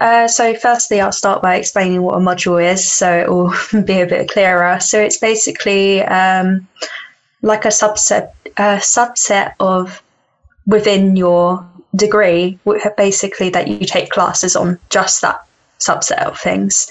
Uh, 0.00 0.26
so, 0.28 0.54
firstly, 0.54 0.98
I'll 0.98 1.12
start 1.12 1.42
by 1.42 1.56
explaining 1.56 2.00
what 2.00 2.14
a 2.14 2.20
module 2.20 2.58
is, 2.72 2.90
so 2.90 3.12
it 3.12 3.28
will 3.28 3.52
be 3.84 4.00
a 4.00 4.06
bit 4.06 4.30
clearer. 4.30 4.80
So, 4.80 4.98
it's 4.98 5.18
basically 5.18 6.00
um, 6.04 6.66
like 7.42 7.64
a 7.64 7.68
subset 7.68 8.32
a 8.56 8.78
subset 8.78 9.54
of 9.60 10.02
within 10.66 11.16
your 11.16 11.66
degree 11.96 12.58
basically 12.96 13.50
that 13.50 13.68
you 13.68 13.86
take 13.86 14.10
classes 14.10 14.56
on 14.56 14.78
just 14.88 15.20
that 15.20 15.44
subset 15.78 16.22
of 16.24 16.38
things. 16.38 16.90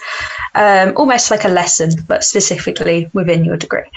Um, 0.53 0.93
almost 0.97 1.31
like 1.31 1.45
a 1.45 1.49
lesson 1.49 1.91
but 2.07 2.23
specifically 2.23 3.09
within 3.13 3.45
your 3.45 3.57
degree. 3.57 3.89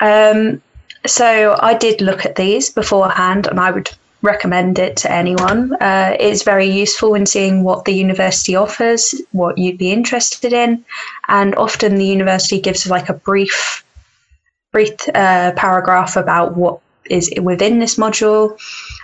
Um, 0.00 0.60
so 1.06 1.56
i 1.60 1.72
did 1.72 2.02
look 2.02 2.26
at 2.26 2.36
these 2.36 2.68
beforehand 2.68 3.46
and 3.46 3.58
i 3.58 3.70
would 3.70 3.90
recommend 4.22 4.78
it 4.78 4.98
to 4.98 5.10
anyone. 5.10 5.72
Uh, 5.80 6.14
it's 6.20 6.42
very 6.42 6.66
useful 6.66 7.14
in 7.14 7.24
seeing 7.24 7.62
what 7.64 7.86
the 7.86 7.92
university 7.94 8.54
offers 8.54 9.14
what 9.32 9.56
you'd 9.56 9.78
be 9.78 9.92
interested 9.92 10.52
in 10.52 10.84
and 11.28 11.54
often 11.54 11.94
the 11.94 12.04
university 12.04 12.60
gives 12.60 12.86
like 12.86 13.08
a 13.08 13.14
brief 13.14 13.82
brief 14.72 14.94
uh, 15.14 15.52
paragraph 15.56 16.16
about 16.16 16.56
what 16.56 16.80
is 17.08 17.32
within 17.40 17.78
this 17.78 17.96
module. 17.96 18.58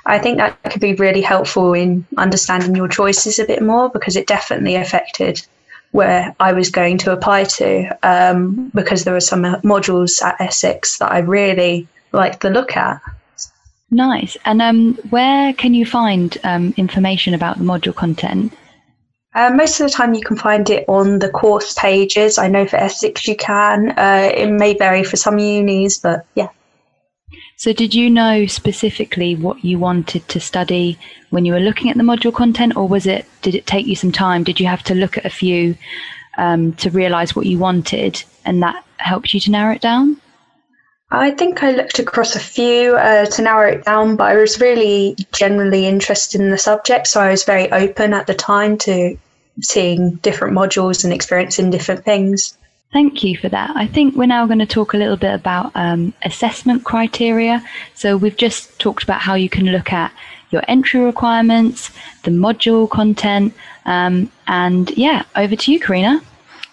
I 0.07 0.19
think 0.19 0.39
that 0.39 0.63
could 0.71 0.81
be 0.81 0.95
really 0.95 1.23
helpful 1.23 1.75
in 1.75 2.07
understanding 2.17 2.77
your 2.77 2.89
choices 2.89 3.39
a 3.39 3.45
bit 3.45 3.63
more 3.63 3.91
because 3.91 4.17
it 4.17 4.27
definitely 4.27 4.77
affected 4.77 5.45
where 5.91 6.35
I 6.41 6.53
was 6.53 6.71
going 6.71 6.99
to 6.99 7.13
apply 7.13 7.45
to 7.45 7.99
um, 8.03 8.71
because 8.75 9.05
there 9.05 9.15
were 9.15 9.21
some 9.21 9.43
modules 9.63 10.23
at 10.23 10.41
Essex 10.41 10.99
that 10.99 11.11
I 11.11 11.19
really 11.19 11.89
liked 12.13 12.41
the 12.41 12.51
look 12.51 12.77
at. 12.77 13.01
Nice. 13.91 14.37
And 14.45 14.61
um, 14.61 14.95
where 15.11 15.53
can 15.53 15.75
you 15.75 15.87
find 15.87 16.37
um, 16.45 16.75
information 16.77 17.35
about 17.35 17.59
the 17.59 17.65
module 17.65 17.95
content? 17.95 18.53
Uh, 19.37 19.51
most 19.51 19.79
of 19.79 19.87
the 19.87 19.93
time, 19.93 20.15
you 20.15 20.23
can 20.23 20.35
find 20.35 20.71
it 20.71 20.87
on 20.89 21.19
the 21.19 21.29
course 21.29 21.75
pages. 21.75 22.39
I 22.39 22.49
know 22.49 22.67
for 22.67 22.77
Essex 22.77 23.29
you 23.29 23.37
can. 23.37 23.91
Uh, 23.91 24.31
it 24.35 24.51
may 24.51 24.73
vary 24.73 25.05
for 25.05 25.17
some 25.17 25.39
unis, 25.39 25.99
but 25.99 26.25
yeah. 26.35 26.49
So, 27.59 27.75
did 27.75 27.95
you 27.95 28.09
know 28.09 28.47
specifically 28.47 29.37
what 29.37 29.63
you 29.63 29.79
wanted 29.79 30.27
to 30.29 30.41
study 30.41 30.99
when 31.29 31.45
you 31.45 31.53
were 31.53 31.61
looking 31.61 31.91
at 31.91 31.99
the 31.99 32.03
module 32.03 32.33
content, 32.33 32.79
or 32.79 32.89
was 32.89 33.07
it? 33.07 33.27
Did 33.43 33.55
it 33.55 33.67
take 33.67 33.87
you 33.87 33.95
some 33.95 34.11
time? 34.11 34.43
Did 34.43 34.59
you 34.59 34.67
have 34.69 34.83
to 34.85 34.95
look 34.95 35.19
at 35.19 35.27
a 35.27 35.31
few 35.31 35.77
um, 36.39 36.73
to 36.75 36.89
realise 36.89 37.37
what 37.37 37.45
you 37.45 37.59
wanted, 37.59 38.25
and 38.47 38.63
that 38.63 38.87
helped 38.97 39.35
you 39.35 39.41
to 39.41 39.51
narrow 39.51 39.75
it 39.75 39.83
down? 39.83 40.19
I 41.11 41.31
think 41.31 41.63
I 41.63 41.73
looked 41.73 41.99
across 41.99 42.37
a 42.37 42.41
few 42.41 42.97
uh, 42.97 43.27
to 43.27 43.43
narrow 43.43 43.73
it 43.73 43.85
down, 43.85 44.17
but 44.17 44.33
I 44.33 44.37
was 44.37 44.63
really 44.63 45.15
generally 45.33 45.87
interested 45.87 46.41
in 46.41 46.49
the 46.49 46.59
subject, 46.59 47.07
so 47.07 47.21
I 47.21 47.31
was 47.31 47.45
very 47.45 47.71
open 47.71 48.15
at 48.15 48.27
the 48.27 48.35
time 48.35 48.79
to 48.79 49.19
seeing 49.63 50.17
different 50.17 50.55
modules 50.55 51.05
and 51.05 51.13
experiencing 51.13 51.71
different 51.71 52.05
things. 52.05 52.57
Thank 52.93 53.25
you 53.25 53.37
for 53.37 53.49
that. 53.49 53.77
I 53.77 53.87
think 53.87 54.15
we're 54.15 54.27
now 54.27 54.47
going 54.47 54.61
to 54.61 54.67
talk 54.67 54.95
a 54.95 54.97
little 54.97 55.17
bit 55.17 55.35
about 55.35 55.73
um, 55.75 56.15
assessment 56.23 56.85
criteria. 56.85 57.65
So, 57.95 58.17
we've 58.17 58.37
just 58.37 58.79
talked 58.79 59.03
about 59.03 59.21
how 59.21 59.35
you 59.35 59.49
can 59.49 59.67
look 59.67 59.93
at 59.93 60.13
your 60.51 60.63
entry 60.69 61.01
requirements, 61.01 61.91
the 62.23 62.31
module 62.31 62.89
content, 62.89 63.53
um, 63.85 64.31
and 64.47 64.91
yeah, 64.97 65.25
over 65.35 65.57
to 65.57 65.73
you, 65.73 65.81
Karina. 65.81 66.23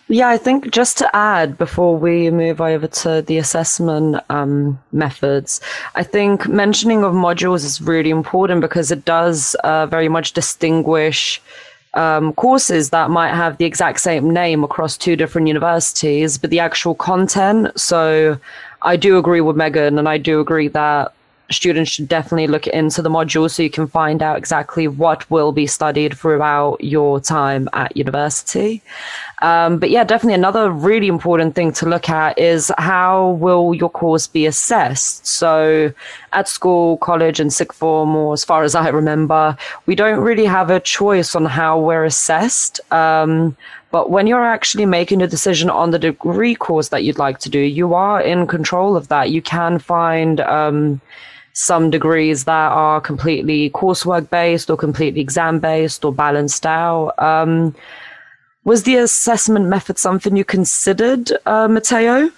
Yeah, 0.10 0.30
I 0.30 0.38
think 0.38 0.70
just 0.72 0.98
to 1.00 1.16
add 1.16 1.58
before 1.58 1.98
we 1.98 2.30
move 2.30 2.62
over 2.62 2.88
to 2.88 3.22
the 3.22 3.38
assessment 3.38 4.22
um, 4.30 4.80
methods, 4.92 5.60
I 5.96 6.04
think 6.04 6.48
mentioning 6.48 7.04
of 7.04 7.13
modules 7.13 7.66
is 7.66 7.82
really 7.82 8.12
important 8.12 8.62
because 8.62 8.92
it 8.92 9.06
does 9.06 9.56
uh, 9.63 9.88
very 9.88 10.10
much 10.10 10.34
distinguish 10.34 11.42
um, 11.93 12.33
courses 12.33 12.89
that 12.89 13.09
might 13.09 13.33
have 13.33 13.57
the 13.57 13.65
exact 13.65 14.00
same 14.00 14.31
name 14.31 14.63
across 14.63 14.97
two 14.97 15.15
different 15.15 15.47
universities, 15.47 16.38
but 16.38 16.50
the 16.50 16.59
actual 16.59 16.95
content. 16.95 17.79
So 17.79 18.39
I 18.81 18.95
do 18.95 19.17
agree 19.17 19.41
with 19.41 19.55
Megan, 19.55 20.00
and 20.00 20.09
I 20.09 20.17
do 20.17 20.39
agree 20.39 20.67
that 20.69 21.13
students 21.51 21.91
should 21.91 22.07
definitely 22.07 22.47
look 22.47 22.67
into 22.67 23.01
the 23.01 23.09
modules 23.09 23.51
so 23.51 23.63
you 23.63 23.69
can 23.69 23.88
find 23.88 24.23
out 24.23 24.38
exactly 24.38 24.88
what 24.88 25.29
will 25.29 25.51
be 25.51 25.67
studied 25.67 26.17
throughout 26.17 26.83
your 26.83 27.19
time 27.19 27.69
at 27.73 27.95
university. 27.95 28.81
Um, 29.42 29.78
but 29.78 29.90
yeah, 29.90 30.04
definitely 30.04 30.36
another 30.36 30.72
really 30.72 31.08
important 31.08 31.56
thing 31.56 31.74
to 31.74 31.86
look 31.86 32.10
at 32.10 32.38
is 32.40 32.72
how 32.78 33.32
will 33.32 33.74
your 33.74 33.90
course 33.90 34.28
be 34.28 34.46
assessed? 34.46 35.25
So 35.28 35.94
at 36.32 36.48
school, 36.48 36.98
college, 36.98 37.40
and 37.40 37.52
sixth 37.52 37.78
form, 37.78 38.16
or 38.16 38.34
as 38.34 38.46
far 38.46 38.63
as 38.63 38.75
I 38.75 38.88
remember, 38.90 39.58
we 39.86 39.96
don't 39.96 40.20
really 40.20 40.46
have 40.46 40.70
a 40.70 40.80
choice 40.80 41.36
on 41.36 41.46
how 41.46 41.80
we're 41.80 42.06
assessed. 42.06 42.80
Um, 42.92 43.58
but 43.92 44.10
when 44.10 44.25
you're 44.25 44.46
actually 44.46 44.86
making 44.88 45.22
a 45.22 45.28
decision 45.28 45.70
on 45.70 45.92
the 45.92 46.00
degree 46.00 46.56
course 46.56 46.90
that 46.90 47.04
you'd 47.04 47.20
like 47.20 47.40
to 47.40 47.50
do, 47.50 47.60
you 47.60 47.94
are 47.94 48.22
in 48.22 48.48
control 48.48 48.96
of 48.98 49.10
that. 49.10 49.30
You 49.30 49.42
can 49.42 49.78
find 49.78 50.40
um, 50.40 51.00
some 51.54 51.92
degrees 51.92 52.46
that 52.46 52.72
are 52.72 53.00
completely 53.00 53.70
coursework 53.70 54.30
based 54.32 54.70
or 54.72 54.78
completely 54.78 55.22
exam 55.22 55.60
based 55.60 56.04
or 56.04 56.12
balanced 56.12 56.66
out. 56.66 57.13
Um, 57.20 57.75
was 58.63 58.84
the 58.84 58.96
assessment 58.96 59.67
method 59.67 59.98
something 59.98 60.36
you 60.36 60.46
considered, 60.46 61.32
uh, 61.46 61.67
Matteo? 61.67 62.29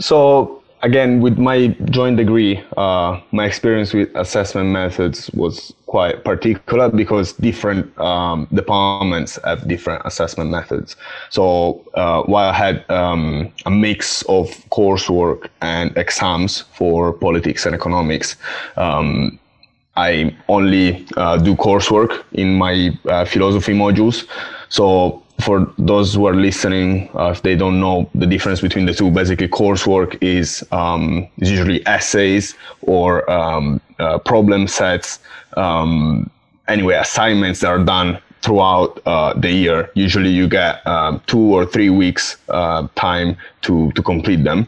So 0.00 0.62
again, 0.82 1.20
with 1.20 1.38
my 1.38 1.68
joint 1.90 2.16
degree, 2.16 2.62
uh, 2.76 3.20
my 3.32 3.46
experience 3.46 3.92
with 3.92 4.14
assessment 4.14 4.70
methods 4.70 5.30
was 5.30 5.74
quite 5.86 6.24
particular 6.24 6.88
because 6.88 7.32
different 7.32 7.98
um, 7.98 8.46
departments 8.52 9.38
have 9.44 9.66
different 9.66 10.02
assessment 10.04 10.50
methods. 10.50 10.96
So 11.30 11.84
uh, 11.94 12.22
while 12.22 12.50
I 12.50 12.52
had 12.52 12.88
um, 12.90 13.52
a 13.66 13.70
mix 13.70 14.22
of 14.22 14.48
coursework 14.70 15.48
and 15.60 15.96
exams 15.96 16.60
for 16.72 17.12
politics 17.12 17.66
and 17.66 17.74
economics, 17.74 18.36
um, 18.76 19.38
I 19.96 20.36
only 20.48 21.06
uh, 21.16 21.38
do 21.38 21.56
coursework 21.56 22.22
in 22.32 22.54
my 22.56 22.96
uh, 23.08 23.24
philosophy 23.24 23.72
modules. 23.72 24.28
So 24.68 25.22
for 25.40 25.72
those 25.78 26.14
who 26.14 26.26
are 26.26 26.34
listening, 26.34 27.08
uh, 27.14 27.30
if 27.30 27.42
they 27.42 27.54
don't 27.54 27.80
know 27.80 28.10
the 28.14 28.26
difference 28.26 28.60
between 28.60 28.86
the 28.86 28.94
two, 28.94 29.10
basically 29.10 29.48
coursework 29.48 30.18
is, 30.20 30.66
um, 30.72 31.28
is 31.38 31.50
usually 31.50 31.86
essays 31.86 32.54
or 32.82 33.28
um, 33.30 33.80
uh, 33.98 34.18
problem 34.18 34.66
sets. 34.66 35.20
Um, 35.56 36.28
anyway, 36.66 36.94
assignments 36.94 37.60
that 37.60 37.68
are 37.68 37.82
done 37.84 38.18
throughout 38.42 39.00
uh, 39.06 39.34
the 39.34 39.50
year. 39.50 39.90
Usually, 39.94 40.30
you 40.30 40.48
get 40.48 40.84
um, 40.86 41.20
two 41.26 41.54
or 41.54 41.64
three 41.64 41.90
weeks 41.90 42.36
uh, 42.48 42.88
time 42.94 43.36
to 43.62 43.92
to 43.92 44.02
complete 44.02 44.44
them. 44.44 44.66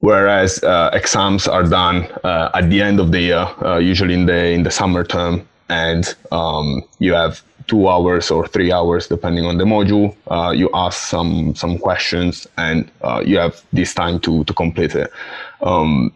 Whereas 0.00 0.62
uh, 0.64 0.90
exams 0.92 1.46
are 1.46 1.62
done 1.62 2.06
uh, 2.24 2.50
at 2.54 2.68
the 2.70 2.82
end 2.82 2.98
of 2.98 3.12
the 3.12 3.20
year, 3.20 3.48
usually 3.80 4.14
in 4.14 4.26
the 4.26 4.48
in 4.48 4.64
the 4.64 4.70
summer 4.70 5.04
term, 5.04 5.46
and 5.68 6.14
um, 6.32 6.82
you 6.98 7.14
have 7.14 7.42
two 7.66 7.88
hours 7.88 8.30
or 8.30 8.46
three 8.46 8.72
hours 8.72 9.08
depending 9.08 9.44
on 9.44 9.58
the 9.58 9.64
module 9.64 10.14
uh, 10.30 10.50
you 10.50 10.70
ask 10.74 11.08
some 11.08 11.54
some 11.54 11.78
questions 11.78 12.46
and 12.58 12.90
uh, 13.02 13.22
you 13.24 13.38
have 13.38 13.62
this 13.72 13.94
time 13.94 14.18
to 14.20 14.44
to 14.44 14.54
complete 14.54 14.94
it. 14.94 15.10
Um, 15.62 16.12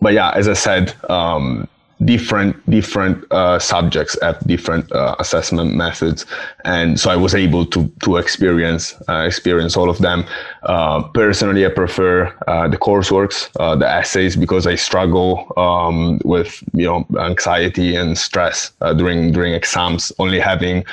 but 0.00 0.12
yeah 0.12 0.30
as 0.32 0.48
i 0.48 0.54
said 0.54 0.94
um, 1.10 1.68
different 2.04 2.54
different 2.70 3.24
uh, 3.30 3.58
subjects 3.58 4.16
at 4.22 4.44
different 4.46 4.90
uh, 4.92 5.16
assessment 5.18 5.74
methods, 5.74 6.26
and 6.64 6.98
so 6.98 7.10
I 7.10 7.16
was 7.16 7.34
able 7.34 7.66
to 7.66 7.90
to 8.04 8.16
experience 8.16 8.94
uh, 9.08 9.24
experience 9.26 9.76
all 9.76 9.90
of 9.90 9.98
them. 9.98 10.24
Uh, 10.62 11.02
personally, 11.08 11.66
I 11.66 11.68
prefer 11.68 12.32
uh, 12.46 12.68
the 12.68 12.78
courseworks, 12.78 13.50
uh, 13.58 13.76
the 13.76 13.88
essays, 13.88 14.36
because 14.36 14.66
I 14.66 14.76
struggle 14.76 15.52
um, 15.56 16.20
with 16.24 16.62
you 16.72 16.86
know 16.86 17.06
anxiety 17.18 17.96
and 17.96 18.16
stress 18.16 18.72
during 18.96 19.32
during 19.32 19.54
exams. 19.54 20.12
Only 20.18 20.40
having 20.40 20.84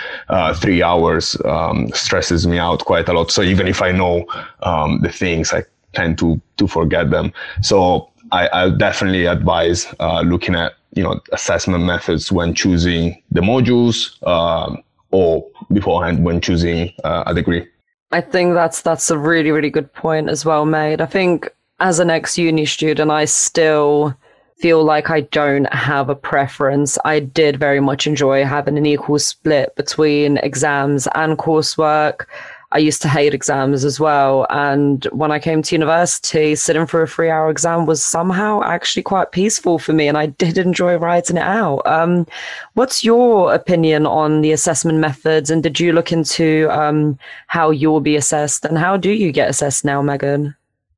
three 0.55 0.83
hours 0.83 1.37
um, 1.45 1.89
stresses 1.93 2.45
me 2.47 2.57
out 2.57 2.83
quite 2.85 3.07
a 3.09 3.13
lot. 3.13 3.31
So 3.31 3.41
even 3.41 3.67
if 3.67 3.81
I 3.81 3.91
know 3.91 4.25
um, 4.63 5.01
the 5.01 5.11
things, 5.11 5.53
I 5.53 5.63
tend 5.93 6.17
to 6.19 6.41
to 6.57 6.67
forget 6.67 7.09
them. 7.09 7.31
So 7.61 8.09
I, 8.31 8.49
I 8.51 8.69
definitely 8.69 9.25
advise 9.25 9.87
uh, 9.99 10.21
looking 10.21 10.55
at 10.55 10.73
you 10.93 11.03
know 11.03 11.19
assessment 11.31 11.83
methods 11.83 12.31
when 12.31 12.53
choosing 12.53 13.21
the 13.31 13.41
modules 13.41 14.21
um, 14.27 14.83
or 15.11 15.45
beforehand 15.71 16.23
when 16.23 16.41
choosing 16.41 16.93
uh, 17.03 17.23
a 17.27 17.33
degree. 17.33 17.67
I 18.11 18.21
think 18.21 18.53
that's 18.53 18.81
that's 18.81 19.11
a 19.11 19.17
really 19.17 19.51
really 19.51 19.69
good 19.69 19.91
point 19.93 20.29
as 20.29 20.45
well 20.45 20.65
made. 20.65 21.01
I 21.01 21.05
think 21.05 21.49
as 21.79 21.99
an 21.99 22.09
ex 22.09 22.37
uni 22.37 22.65
student, 22.65 23.11
I 23.11 23.25
still 23.25 24.15
feel 24.57 24.83
like 24.83 25.09
I 25.11 25.21
don't 25.21 25.71
have 25.71 26.09
a 26.09 26.15
preference. 26.15 26.97
I 27.05 27.19
did 27.19 27.59
very 27.59 27.79
much 27.79 28.07
enjoy 28.07 28.43
having 28.43 28.77
an 28.77 28.87
equal 28.87 29.19
split 29.19 29.75
between 29.75 30.37
exams 30.37 31.07
and 31.13 31.37
coursework. 31.37 32.25
I 32.73 32.79
used 32.79 33.01
to 33.03 33.07
hate 33.07 33.33
exams 33.33 33.85
as 33.85 33.99
well. 33.99 34.45
And 34.49 35.05
when 35.05 35.31
I 35.31 35.39
came 35.39 35.61
to 35.61 35.75
university, 35.75 36.53
sitting 36.55 36.85
for 36.85 37.01
a 37.01 37.07
three 37.07 37.29
hour 37.29 37.49
exam 37.49 37.85
was 37.85 38.03
somehow 38.03 38.61
actually 38.63 39.03
quite 39.03 39.31
peaceful 39.31 39.79
for 39.79 39.93
me. 39.93 40.07
And 40.07 40.17
I 40.17 40.27
did 40.27 40.57
enjoy 40.57 40.95
writing 40.97 41.37
it 41.37 41.43
out. 41.43 41.81
Um, 41.85 42.27
what's 42.73 43.03
your 43.03 43.53
opinion 43.53 44.05
on 44.05 44.41
the 44.41 44.51
assessment 44.51 44.97
methods? 44.97 45.49
And 45.49 45.63
did 45.63 45.79
you 45.79 45.93
look 45.93 46.11
into 46.11 46.67
um, 46.69 47.17
how 47.47 47.71
you'll 47.71 48.01
be 48.01 48.17
assessed? 48.17 48.65
And 48.65 48.77
how 48.77 48.97
do 48.97 49.11
you 49.11 49.31
get 49.31 49.49
assessed 49.49 49.85
now, 49.85 50.01
Megan? 50.01 50.53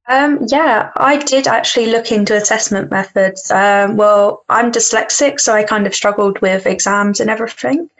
Um, 0.08 0.40
yeah, 0.48 0.90
I 0.96 1.18
did 1.18 1.48
actually 1.48 1.86
look 1.86 2.12
into 2.12 2.36
assessment 2.36 2.90
methods. 2.90 3.52
Um, 3.52 3.96
well, 3.96 4.44
I'm 4.50 4.72
dyslexic, 4.72 5.40
so 5.40 5.54
I 5.54 5.64
kind 5.64 5.86
of 5.86 5.94
struggled 5.94 6.42
with 6.42 6.66
exams 6.66 7.20
and 7.20 7.30
everything. 7.30 7.92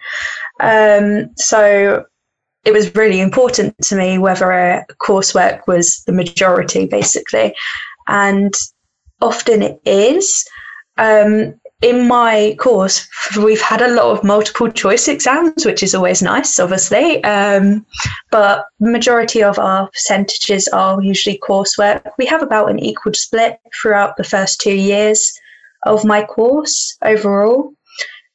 Um, 0.60 1.30
so 1.36 2.08
it 2.66 2.74
was 2.74 2.94
really 2.96 3.20
important 3.22 3.76
to 3.84 3.96
me 3.96 4.18
whether 4.18 4.52
a 4.52 4.86
coursework 5.02 5.66
was 5.68 6.04
the 6.06 6.12
majority, 6.12 6.86
basically. 6.86 7.56
And 8.08 8.54
often 9.22 9.62
it 9.62 9.82
is. 9.86 10.46
Um, 10.98 11.60
in 11.82 12.10
my 12.10 12.58
course, 12.60 13.08
we've 13.38 13.62
had 13.62 13.82
a 13.82 13.94
lot 13.94 14.12
of 14.12 14.24
multiple 14.24 14.70
choice 14.70 15.08
exams, 15.08 15.66
which 15.66 15.82
is 15.82 15.96
always 15.96 16.22
nice, 16.22 16.60
obviously. 16.60 17.24
Um, 17.24 17.86
but 18.32 18.66
the 18.82 18.92
majority 18.92 19.42
of 19.42 19.58
our 19.58 19.88
percentages 19.88 20.68
are 20.70 21.02
usually 21.02 21.40
coursework. 21.40 22.12
We 22.18 22.26
have 22.26 22.44
about 22.44 22.70
an 22.70 22.80
equal 22.80 23.14
split 23.14 23.60
throughout 23.82 24.18
the 24.18 24.26
first 24.26 24.60
two 24.60 24.76
years 24.76 25.32
of 25.84 26.04
my 26.04 26.26
course 26.26 26.98
overall. 27.02 27.74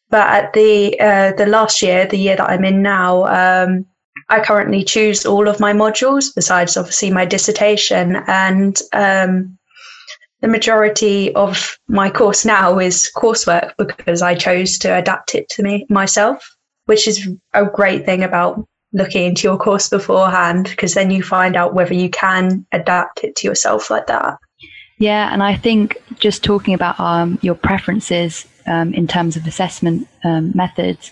But 0.08 0.26
at 0.28 0.52
the 0.54 0.98
uh, 0.98 1.32
the 1.32 1.46
last 1.46 1.82
year, 1.82 2.06
the 2.06 2.16
year 2.16 2.36
that 2.36 2.48
I'm 2.48 2.64
in 2.64 2.82
now, 2.82 3.24
um, 3.24 3.84
I 4.28 4.40
currently 4.40 4.84
choose 4.84 5.26
all 5.26 5.48
of 5.48 5.60
my 5.60 5.72
modules, 5.72 6.34
besides 6.34 6.76
obviously 6.76 7.10
my 7.10 7.24
dissertation. 7.24 8.16
And 8.26 8.80
um, 8.92 9.58
the 10.40 10.48
majority 10.48 11.34
of 11.34 11.78
my 11.88 12.10
course 12.10 12.44
now 12.44 12.78
is 12.78 13.10
coursework 13.16 13.72
because 13.78 14.22
I 14.22 14.34
chose 14.34 14.78
to 14.78 14.96
adapt 14.96 15.34
it 15.34 15.48
to 15.50 15.62
me 15.62 15.86
myself, 15.88 16.44
which 16.86 17.08
is 17.08 17.28
a 17.52 17.66
great 17.66 18.04
thing 18.04 18.22
about 18.22 18.66
looking 18.92 19.24
into 19.24 19.48
your 19.48 19.58
course 19.58 19.88
beforehand 19.88 20.66
because 20.70 20.94
then 20.94 21.10
you 21.10 21.22
find 21.22 21.56
out 21.56 21.74
whether 21.74 21.94
you 21.94 22.08
can 22.08 22.64
adapt 22.72 23.24
it 23.24 23.34
to 23.36 23.46
yourself 23.46 23.90
like 23.90 24.06
that. 24.06 24.38
Yeah, 24.98 25.32
and 25.32 25.42
I 25.42 25.56
think 25.56 25.96
just 26.18 26.44
talking 26.44 26.72
about 26.72 26.98
um, 27.00 27.38
your 27.42 27.56
preferences 27.56 28.46
um, 28.66 28.94
in 28.94 29.08
terms 29.08 29.36
of 29.36 29.46
assessment 29.46 30.08
um, 30.22 30.52
methods 30.54 31.10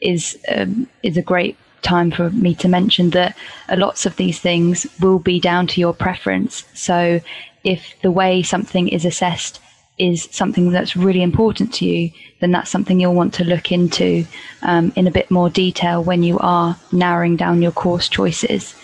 is 0.00 0.38
um, 0.54 0.88
is 1.02 1.16
a 1.16 1.22
great 1.22 1.56
time 1.82 2.10
for 2.10 2.30
me 2.30 2.54
to 2.56 2.68
mention 2.68 3.10
that 3.10 3.36
lots 3.76 4.06
of 4.06 4.16
these 4.16 4.38
things 4.38 4.86
will 5.00 5.18
be 5.18 5.40
down 5.40 5.66
to 5.68 5.80
your 5.80 5.94
preference. 5.94 6.64
So 6.74 7.20
if 7.64 7.94
the 8.02 8.10
way 8.10 8.42
something 8.42 8.88
is 8.88 9.04
assessed 9.04 9.60
is 9.98 10.28
something 10.32 10.70
that's 10.70 10.96
really 10.96 11.22
important 11.22 11.74
to 11.74 11.84
you, 11.84 12.10
then 12.40 12.52
that's 12.52 12.70
something 12.70 12.98
you'll 12.98 13.14
want 13.14 13.34
to 13.34 13.44
look 13.44 13.70
into 13.70 14.26
um, 14.62 14.92
in 14.96 15.06
a 15.06 15.10
bit 15.10 15.30
more 15.30 15.50
detail 15.50 16.02
when 16.02 16.22
you 16.22 16.38
are 16.38 16.76
narrowing 16.90 17.36
down 17.36 17.60
your 17.60 17.72
course 17.72 18.08
choices. 18.08 18.74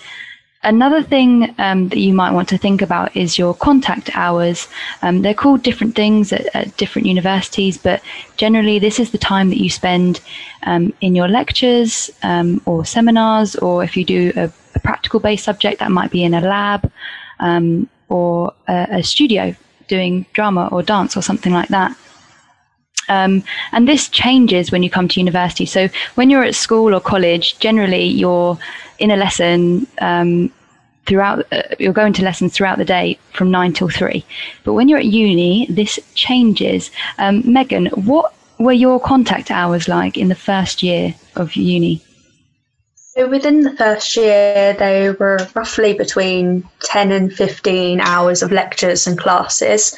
Another 0.63 1.03
thing 1.03 1.55
um, 1.59 1.91
that 1.91 1.99
you 1.99 2.13
might 2.13 2.33
want 2.33 2.49
to 2.49 2.59
think 2.59 2.83
about 2.83 3.15
is 3.15 3.39
your 3.39 3.55
contact 3.55 4.11
hours. 4.15 4.69
Um, 5.03 5.23
they're 5.23 5.35
called 5.35 5.63
different 5.63 5.95
things 5.95 6.33
at, 6.33 6.47
at, 6.55 6.77
different 6.77 7.07
universities, 7.07 7.79
but 7.79 8.03
generally, 8.37 8.79
this 8.79 8.99
is 8.99 9.11
the 9.11 9.19
time 9.19 9.51
that 9.51 9.63
you 9.63 9.71
spend 9.71 10.21
um, 10.65 10.93
in 11.01 11.15
your 11.15 11.29
lectures 11.29 12.11
um, 12.23 12.61
or 12.65 12.85
seminars, 12.85 13.55
or 13.57 13.85
if 13.85 13.97
you 13.97 14.05
do 14.05 14.33
a, 14.35 14.51
a, 14.75 14.81
practical 14.81 15.21
based 15.21 15.45
subject, 15.45 15.79
that 15.79 15.93
might 15.93 16.11
be 16.11 16.25
in 16.25 16.35
a 16.35 16.41
lab 16.41 16.91
um, 17.39 17.89
or 18.09 18.53
a, 18.67 18.89
a, 18.91 19.03
studio 19.03 19.55
doing 19.89 20.27
drama 20.33 20.69
or 20.73 20.83
dance 20.83 21.17
or 21.17 21.23
something 21.23 21.53
like 21.53 21.69
that. 21.69 21.97
Um, 23.09 23.45
and 23.71 23.87
this 23.87 24.09
changes 24.09 24.73
when 24.73 24.83
you 24.83 24.91
come 24.91 25.07
to 25.09 25.21
university. 25.21 25.65
So 25.65 25.89
when 26.17 26.29
you're 26.29 26.43
at 26.43 26.57
school 26.57 26.93
or 26.93 27.01
college, 27.01 27.59
generally 27.61 28.05
you're 28.05 28.59
in 28.99 29.11
a 29.11 29.17
lesson 29.17 29.87
um, 30.01 30.53
throughout 31.07 31.47
uh, 31.53 31.63
you're 31.79 31.93
going 31.93 32.13
to 32.13 32.23
lessons 32.23 32.55
throughout 32.55 32.79
the 32.79 32.85
day 32.85 33.19
from 33.33 33.51
9 33.51 33.73
till 33.73 33.89
3 33.89 34.25
but 34.65 34.75
when 34.75 34.89
you're 34.89 34.99
at 34.99 35.05
uni 35.05 35.67
this 35.71 35.99
changes. 36.15 36.91
Um, 37.19 37.43
megan 37.51 37.87
what 37.87 38.35
were 38.59 38.73
your 38.73 38.99
contact 39.01 39.51
hours 39.51 39.89
like 39.89 40.17
in 40.17 40.29
the 40.29 40.35
first 40.35 40.83
year 40.83 41.15
of 41.37 41.55
uni? 41.57 42.03
So 42.95 43.29
within 43.29 43.63
the 43.63 43.77
first 43.77 44.17
year 44.17 44.75
they 44.75 45.11
were 45.11 45.47
roughly 45.55 45.95
between 45.95 46.69
10 46.81 47.13
and 47.13 47.33
15 47.33 48.01
hours 48.01 48.43
of 48.43 48.53
lectures 48.53 49.07
and 49.07 49.19
classes. 49.19 49.97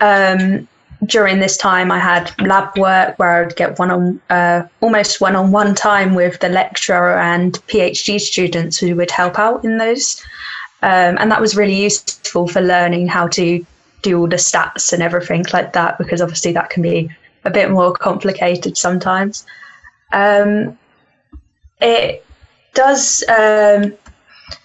Um, 0.00 0.68
during 1.04 1.40
this 1.40 1.56
time, 1.56 1.92
I 1.92 1.98
had 1.98 2.32
lab 2.40 2.76
work 2.78 3.18
where 3.18 3.30
I 3.30 3.42
would 3.42 3.56
get 3.56 3.78
one 3.78 3.90
on 3.90 4.20
uh, 4.30 4.66
almost 4.80 5.20
one 5.20 5.36
on 5.36 5.52
one 5.52 5.74
time 5.74 6.14
with 6.14 6.40
the 6.40 6.48
lecturer 6.48 7.18
and 7.18 7.54
PhD 7.66 8.18
students 8.20 8.78
who 8.78 8.96
would 8.96 9.10
help 9.10 9.38
out 9.38 9.64
in 9.64 9.78
those. 9.78 10.24
Um, 10.82 11.16
and 11.18 11.30
that 11.30 11.40
was 11.40 11.56
really 11.56 11.74
useful 11.74 12.48
for 12.48 12.60
learning 12.60 13.08
how 13.08 13.28
to 13.28 13.64
do 14.02 14.20
all 14.20 14.28
the 14.28 14.36
stats 14.36 14.92
and 14.92 15.02
everything 15.02 15.44
like 15.52 15.72
that, 15.72 15.98
because 15.98 16.20
obviously 16.20 16.52
that 16.52 16.70
can 16.70 16.82
be 16.82 17.10
a 17.44 17.50
bit 17.50 17.70
more 17.70 17.92
complicated 17.92 18.76
sometimes. 18.76 19.46
Um, 20.12 20.78
it 21.80 22.24
does, 22.74 23.24
um, 23.28 23.94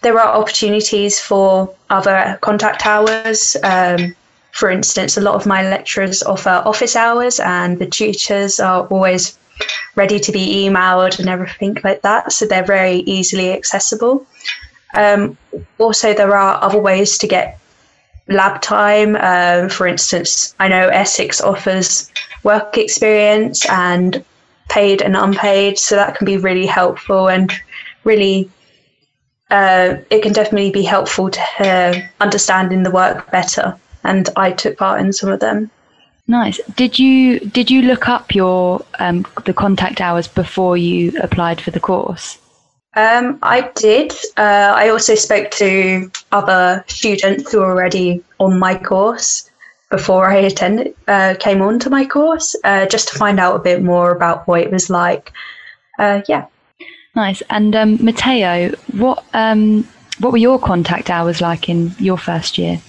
there 0.02 0.20
are 0.20 0.38
opportunities 0.38 1.20
for 1.20 1.74
other 1.90 2.38
contact 2.42 2.86
hours. 2.86 3.56
Um, 3.64 4.16
for 4.54 4.70
instance, 4.70 5.18
a 5.18 5.22
lot 5.22 5.36
of 5.36 5.46
my 5.46 5.68
lecturers 5.68 6.24
offer 6.24 6.62
office 6.66 6.96
hours, 6.96 7.40
and 7.40 7.80
the 7.80 7.86
tutors 7.86 8.60
are 8.60 8.86
always 8.88 9.38
ready 9.96 10.20
to 10.20 10.32
be 10.32 10.66
emailed 10.68 11.20
and 11.20 11.30
everything 11.30 11.78
like 11.84 12.02
that. 12.02 12.32
So 12.32 12.46
they're 12.46 12.66
very 12.66 12.98
easily 13.00 13.52
accessible. 13.54 14.26
Um, 14.94 15.38
also, 15.78 16.14
there 16.14 16.36
are 16.36 16.62
other 16.64 16.80
ways 16.80 17.18
to 17.20 17.28
get 17.28 17.60
lab 18.28 18.62
time. 18.62 19.18
Uh, 19.20 19.70
for 19.70 19.88
instance, 19.88 20.54
I 20.60 20.68
know 20.68 20.90
Essex 20.90 21.42
offers 21.42 22.12
work 22.44 22.78
experience 22.78 23.68
and 23.70 24.24
paid 24.70 25.02
and 25.02 25.16
unpaid, 25.16 25.78
so 25.80 25.96
that 25.96 26.16
can 26.16 26.26
be 26.26 26.38
really 26.38 26.66
helpful 26.66 27.30
and 27.30 27.52
really. 28.04 28.50
Uh, 29.50 29.98
it 30.10 30.24
can 30.24 30.32
definitely 30.32 30.72
be 30.72 30.82
helpful 30.82 31.30
to 31.30 31.42
uh, 31.60 31.94
understanding 32.22 32.84
the 32.84 32.92
work 32.92 33.30
better 33.32 33.78
and 34.04 34.30
I 34.36 34.52
took 34.52 34.78
part 34.78 35.02
in 35.02 35.14
some 35.14 35.30
of 35.30 35.40
them. 35.40 35.70
Nice. 36.28 36.60
Did 36.76 36.98
you 36.98 37.40
did 37.40 37.70
you 37.70 37.82
look 37.82 38.08
up 38.08 38.34
your 38.34 38.86
um, 39.00 39.26
the 39.46 39.54
contact 39.54 40.00
hours 40.00 40.28
before 40.28 40.78
you 40.78 41.12
applied 41.22 41.60
for 41.60 41.72
the 41.72 41.80
course? 41.80 42.38
Um, 42.96 43.40
I 43.42 43.70
did. 43.76 44.12
Uh, 44.38 44.74
I 44.76 44.90
also 44.90 45.16
spoke 45.16 45.52
to 45.52 46.12
other 46.32 46.84
students 46.88 47.52
who 47.52 47.60
were 47.60 47.72
already 47.72 48.24
on 48.40 48.60
my 48.60 48.78
course 48.78 49.50
before 49.90 50.30
I 50.30 50.36
attended 50.38 50.96
uh, 51.08 51.36
came 51.40 51.62
on 51.62 51.80
to 51.80 51.90
my 51.90 52.06
course, 52.06 52.56
uh, 52.64 52.86
just 52.86 53.10
to 53.10 53.20
find 53.20 53.40
out 53.40 53.56
a 53.56 53.60
bit 53.60 53.84
more 53.84 54.12
about 54.12 54.48
what 54.48 54.62
it 54.62 54.72
was 54.72 54.90
like. 54.90 55.32
Uh, 56.00 56.22
yeah. 56.28 56.46
Nice. 57.16 57.42
And 57.50 57.76
um, 57.76 58.04
Matteo, 58.04 58.72
what 58.94 59.24
um, 59.34 59.88
what 60.20 60.32
were 60.32 60.38
your 60.38 60.60
contact 60.60 61.10
hours 61.10 61.42
like 61.42 61.68
in 61.68 61.94
your 62.00 62.18
first 62.18 62.58
year? 62.58 62.82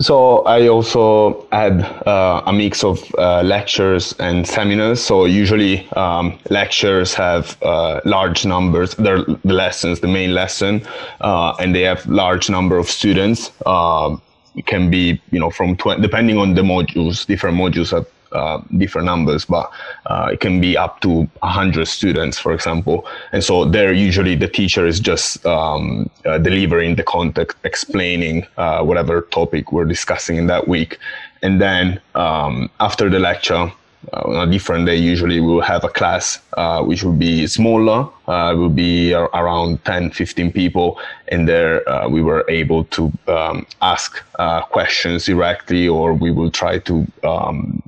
So 0.00 0.38
I 0.44 0.66
also 0.68 1.46
had 1.52 1.82
uh, 2.06 2.42
a 2.46 2.52
mix 2.54 2.82
of 2.82 3.02
uh, 3.18 3.42
lectures 3.42 4.14
and 4.18 4.48
seminars. 4.48 5.02
So 5.02 5.26
usually 5.26 5.86
um, 5.90 6.38
lectures 6.48 7.12
have 7.14 7.62
uh, 7.62 8.00
large 8.06 8.46
numbers. 8.46 8.94
They're 8.94 9.22
the 9.24 9.52
lessons, 9.52 10.00
the 10.00 10.08
main 10.08 10.32
lesson, 10.32 10.86
uh, 11.20 11.54
and 11.60 11.74
they 11.74 11.82
have 11.82 12.06
large 12.06 12.48
number 12.48 12.78
of 12.78 12.88
students. 12.88 13.52
Uh, 13.66 14.16
it 14.56 14.66
can 14.66 14.90
be, 14.90 15.20
you 15.32 15.38
know, 15.38 15.50
from 15.50 15.76
20, 15.76 16.00
depending 16.00 16.38
on 16.38 16.54
the 16.54 16.62
modules, 16.62 17.26
different 17.26 17.58
modules 17.58 17.90
have 17.90 18.06
uh, 18.32 18.60
different 18.76 19.06
numbers, 19.06 19.44
but 19.44 19.68
uh, 20.06 20.30
it 20.32 20.38
can 20.38 20.60
be 20.60 20.76
up 20.76 21.00
to 21.00 21.28
100 21.40 21.86
students, 21.86 22.38
for 22.38 22.52
example. 22.52 23.04
And 23.32 23.42
so 23.42 23.64
there, 23.64 23.92
usually 23.92 24.36
the 24.36 24.46
teacher 24.46 24.86
is 24.86 25.00
just 25.00 25.44
um, 25.44 26.08
uh, 26.24 26.38
delivering 26.38 26.94
the 26.94 27.02
content, 27.02 27.54
explaining 27.64 28.46
uh, 28.56 28.84
whatever 28.84 29.22
topic 29.32 29.72
we're 29.72 29.84
discussing 29.84 30.36
in 30.36 30.46
that 30.46 30.68
week. 30.68 30.98
And 31.42 31.60
then 31.60 32.00
um, 32.14 32.70
after 32.78 33.10
the 33.10 33.18
lecture, 33.18 33.72
uh, 34.12 34.22
on 34.24 34.48
a 34.48 34.50
different 34.50 34.86
day, 34.86 34.96
usually 34.96 35.40
we 35.40 35.48
will 35.48 35.60
have 35.60 35.82
a 35.82 35.88
class 35.88 36.38
which 36.84 37.02
will 37.02 37.12
be 37.12 37.48
smaller, 37.48 38.08
will 38.28 38.70
be 38.70 39.12
ar- 39.12 39.28
around 39.34 39.84
10, 39.84 40.12
15 40.12 40.52
people. 40.52 41.00
And 41.28 41.48
there 41.48 41.82
we 42.08 42.22
were 42.22 42.44
able 42.48 42.84
to 42.84 43.12
um, 43.26 43.66
ask 43.82 44.22
questions 44.70 45.26
directly, 45.26 45.88
or 45.88 46.14
we 46.14 46.30
will 46.30 46.50
try 46.50 46.78
to 46.78 47.06
um, 47.24 47.82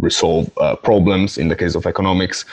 resolve 0.00 0.50
uh, 0.58 0.76
problems 0.76 1.38
in 1.38 1.48
the 1.48 1.56
case 1.56 1.74
of 1.74 1.86
economics. 1.86 2.44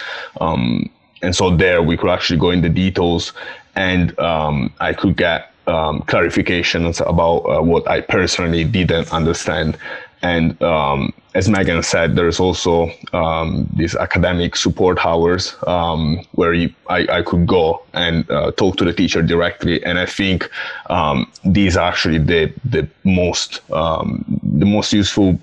Um, 0.42 0.90
and 1.22 1.36
so 1.36 1.56
there 1.56 1.82
we 1.82 1.98
could 1.98 2.10
actually 2.10 2.40
go 2.40 2.52
in 2.52 2.62
the 2.62 2.70
details 2.70 3.34
and 3.76 4.18
um, 4.20 4.74
I 4.80 4.94
could 4.94 5.16
get 5.16 5.52
um, 5.68 6.02
clarifications 6.02 7.00
about 7.08 7.40
uh, 7.40 7.62
what 7.62 7.90
I 7.90 8.02
personally 8.02 8.64
didn't 8.64 9.12
understand. 9.14 9.78
And 10.22 10.62
um, 10.64 11.14
as 11.36 11.50
Megan 11.50 11.84
said, 11.84 12.16
there's 12.16 12.40
also 12.40 12.92
um, 13.12 13.68
these 13.76 13.96
academic 13.96 14.56
support 14.56 15.06
hours 15.06 15.56
um, 15.68 16.26
where 16.34 16.54
you, 16.54 16.74
I, 16.90 17.08
I, 17.12 17.22
could 17.24 17.46
go 17.46 17.84
and 17.94 18.30
uh, 18.32 18.52
talk 18.52 18.78
to 18.78 18.86
the 18.86 18.94
teacher 18.94 19.22
directly. 19.22 19.84
And 19.84 20.00
I 20.00 20.06
think 20.06 20.50
um, 20.90 21.30
these 21.44 21.76
are 21.76 21.90
actually 21.90 22.20
the 22.20 22.54
the 22.64 22.88
most 23.04 23.70
um, 23.72 24.24
the 24.44 24.66
most 24.66 24.94
useful 24.94 25.38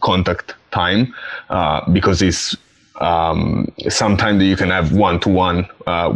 contact 0.00 0.54
time 0.74 1.14
uh, 1.50 1.80
because 1.92 2.20
it's 2.22 2.56
um, 3.00 3.72
sometimes 3.88 4.42
you 4.42 4.56
can 4.56 4.70
have 4.70 4.92
one 4.92 5.18
to 5.20 5.28
one 5.28 5.66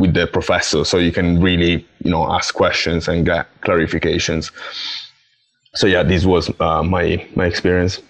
with 0.01 0.15
the 0.15 0.27
professor, 0.27 0.85
so 0.85 0.99
you 0.99 1.13
can 1.13 1.41
really 1.41 1.87
you 2.05 2.11
know 2.11 2.31
ask 2.37 2.55
questions 2.55 3.09
and 3.09 3.27
get 3.27 3.47
clarifications 3.63 4.51
so 5.79 5.87
yeah, 5.87 6.03
this 6.03 6.25
was 6.25 6.51
uh, 6.61 6.83
my 6.83 7.25
my 7.37 7.47
experience. 7.47 8.01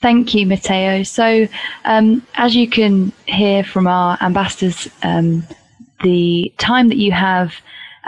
Thank 0.00 0.34
you, 0.34 0.46
Matteo. 0.46 1.02
So, 1.02 1.48
um, 1.84 2.26
as 2.34 2.54
you 2.54 2.68
can 2.68 3.12
hear 3.26 3.64
from 3.64 3.86
our 3.86 4.16
ambassadors, 4.22 4.88
um, 5.02 5.46
the 6.02 6.52
time 6.56 6.88
that 6.88 6.96
you 6.96 7.12
have 7.12 7.52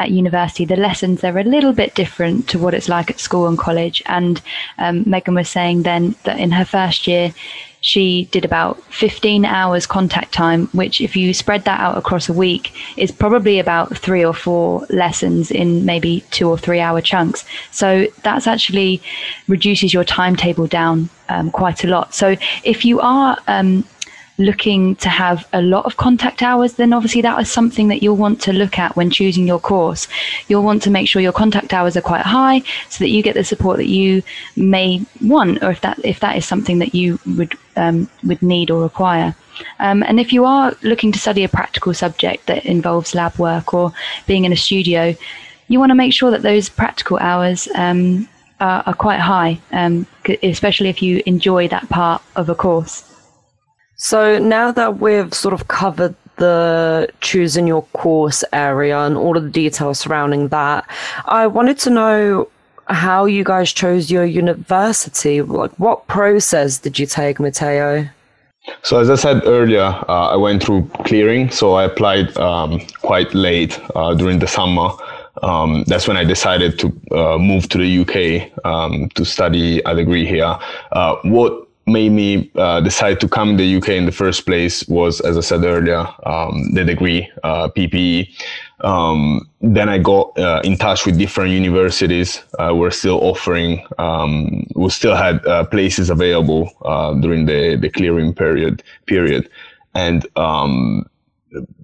at 0.00 0.10
university, 0.10 0.64
the 0.64 0.76
lessons 0.76 1.22
are 1.22 1.38
a 1.38 1.44
little 1.44 1.72
bit 1.72 1.94
different 1.94 2.48
to 2.48 2.58
what 2.58 2.74
it's 2.74 2.88
like 2.88 3.10
at 3.10 3.20
school 3.20 3.46
and 3.46 3.58
college. 3.58 4.02
And 4.06 4.40
um, 4.78 5.04
Megan 5.06 5.34
was 5.34 5.48
saying 5.48 5.82
then 5.82 6.14
that 6.24 6.38
in 6.38 6.50
her 6.52 6.64
first 6.64 7.06
year, 7.06 7.34
she 7.82 8.24
did 8.30 8.44
about 8.44 8.82
15 8.92 9.44
hours 9.44 9.86
contact 9.86 10.32
time, 10.32 10.66
which, 10.68 11.00
if 11.00 11.16
you 11.16 11.32
spread 11.32 11.64
that 11.64 11.80
out 11.80 11.96
across 11.96 12.28
a 12.28 12.32
week, 12.32 12.72
is 12.96 13.10
probably 13.10 13.58
about 13.58 13.96
three 13.96 14.24
or 14.24 14.34
four 14.34 14.86
lessons 14.90 15.50
in 15.50 15.84
maybe 15.86 16.22
two 16.30 16.48
or 16.48 16.58
three 16.58 16.80
hour 16.80 17.00
chunks. 17.00 17.44
So 17.70 18.06
that's 18.22 18.46
actually 18.46 19.02
reduces 19.48 19.94
your 19.94 20.04
timetable 20.04 20.66
down 20.66 21.08
um, 21.28 21.50
quite 21.50 21.84
a 21.84 21.86
lot. 21.86 22.14
So 22.14 22.36
if 22.64 22.84
you 22.84 23.00
are 23.00 23.38
um, 23.48 23.84
looking 24.40 24.96
to 24.96 25.09
have 25.09 25.46
a 25.53 25.62
lot 25.62 25.85
of 25.85 25.96
contact 25.96 26.42
hours, 26.42 26.74
then 26.74 26.92
obviously 26.92 27.22
that 27.22 27.38
is 27.40 27.50
something 27.50 27.88
that 27.88 28.03
you'll 28.03 28.16
want 28.16 28.40
to 28.42 28.53
look 28.53 28.79
at 28.79 28.96
when 28.96 29.11
choosing 29.11 29.46
your 29.46 29.61
course. 29.61 30.09
You'll 30.48 30.64
want 30.64 30.83
to 30.83 30.90
make 30.90 31.09
sure 31.09 31.22
your 31.22 31.33
contact 31.33 31.72
hours 31.72 31.96
are 31.96 32.00
quite 32.00 32.22
high 32.22 32.62
so 32.88 33.05
that 33.05 33.11
you 33.11 33.22
get 33.22 33.35
the 33.35 33.44
support 33.44 33.76
that 33.76 33.88
you 33.88 34.22
may 34.57 35.05
want, 35.22 35.62
or 35.62 35.70
if 35.70 35.81
that 35.83 36.05
if 36.05 36.20
that 36.20 36.37
is 36.37 36.46
something 36.46 36.79
that 36.81 36.94
you 36.94 37.20
would 37.37 37.57
um, 37.76 38.09
would 38.24 38.42
need 38.42 38.70
or 38.70 38.83
require. 38.83 39.37
Um, 39.79 40.03
and 40.03 40.18
if 40.18 40.33
you 40.33 40.44
are 40.44 40.74
looking 40.83 41.12
to 41.12 41.18
study 41.18 41.44
a 41.44 41.48
practical 41.48 41.92
subject 41.92 42.46
that 42.46 42.64
involves 42.64 43.14
lab 43.14 43.38
work 43.38 43.74
or 43.74 43.92
being 44.26 44.44
in 44.44 44.53
a 44.53 44.57
studio, 44.57 45.14
you 45.68 45.79
want 45.79 45.90
to 45.90 45.94
make 45.94 46.12
sure 46.12 46.31
that 46.31 46.42
those 46.42 46.68
practical 46.68 47.18
hours 47.18 47.68
um, 47.74 48.29
are, 48.59 48.83
are, 48.87 48.94
quite 48.94 49.20
high, 49.20 49.61
um, 49.72 50.07
especially 50.42 50.88
if 50.88 51.03
you 51.03 51.22
enjoy 51.26 51.68
that 51.68 51.88
part 51.88 52.22
of 52.37 52.48
a 52.48 52.55
course. 52.55 53.09
So 54.02 54.38
now 54.38 54.72
that 54.72 54.98
we've 54.98 55.34
sort 55.34 55.52
of 55.52 55.68
covered 55.68 56.14
the 56.36 57.06
choosing 57.20 57.66
your 57.66 57.82
course 57.92 58.42
area 58.50 58.98
and 58.98 59.14
all 59.14 59.36
of 59.36 59.42
the 59.42 59.50
details 59.50 60.00
surrounding 60.00 60.48
that, 60.48 60.88
I 61.26 61.46
wanted 61.46 61.78
to 61.80 61.90
know 61.90 62.48
how 62.86 63.26
you 63.26 63.44
guys 63.44 63.70
chose 63.70 64.10
your 64.10 64.24
university. 64.24 65.42
Like, 65.42 65.72
what 65.78 66.06
process 66.06 66.78
did 66.78 66.98
you 66.98 67.04
take, 67.04 67.38
Matteo? 67.38 68.08
So 68.84 69.00
as 69.00 69.10
I 69.10 69.16
said 69.16 69.42
earlier, 69.44 69.94
uh, 70.08 70.28
I 70.30 70.36
went 70.36 70.62
through 70.62 70.88
clearing. 71.04 71.50
So 71.50 71.74
I 71.74 71.84
applied 71.84 72.34
um, 72.38 72.80
quite 73.02 73.34
late 73.34 73.78
uh, 73.94 74.14
during 74.14 74.38
the 74.38 74.48
summer. 74.48 74.88
Um, 75.42 75.84
that's 75.88 76.08
when 76.08 76.16
I 76.16 76.24
decided 76.24 76.78
to 76.78 76.86
uh, 77.12 77.38
move 77.38 77.68
to 77.68 77.76
the 77.76 78.00
UK 78.00 78.64
um, 78.64 79.10
to 79.10 79.26
study 79.26 79.80
a 79.80 79.94
degree 79.94 80.24
here. 80.24 80.56
Uh, 80.92 81.16
what 81.24 81.66
made 81.86 82.12
me 82.12 82.50
uh, 82.54 82.80
decide 82.80 83.20
to 83.20 83.28
come 83.28 83.56
to 83.56 83.62
the 83.62 83.76
UK 83.76 83.90
in 83.90 84.06
the 84.06 84.12
first 84.12 84.46
place 84.46 84.86
was, 84.88 85.20
as 85.20 85.36
I 85.36 85.40
said 85.40 85.64
earlier, 85.64 86.06
um, 86.24 86.72
the 86.72 86.84
degree, 86.84 87.30
uh, 87.42 87.68
PPE. 87.68 88.28
Um, 88.82 89.48
then 89.60 89.88
I 89.88 89.98
got 89.98 90.38
uh, 90.38 90.62
in 90.64 90.78
touch 90.78 91.04
with 91.04 91.18
different 91.18 91.50
universities. 91.50 92.42
Uh, 92.58 92.74
we're 92.74 92.90
still 92.90 93.20
offering, 93.22 93.86
um, 93.98 94.66
we 94.74 94.88
still 94.90 95.16
had 95.16 95.44
uh, 95.46 95.64
places 95.64 96.10
available 96.10 96.70
uh, 96.84 97.14
during 97.14 97.46
the, 97.46 97.76
the 97.76 97.90
clearing 97.90 98.34
period. 98.34 98.82
Period, 99.06 99.50
and 99.94 100.26
um, 100.36 101.04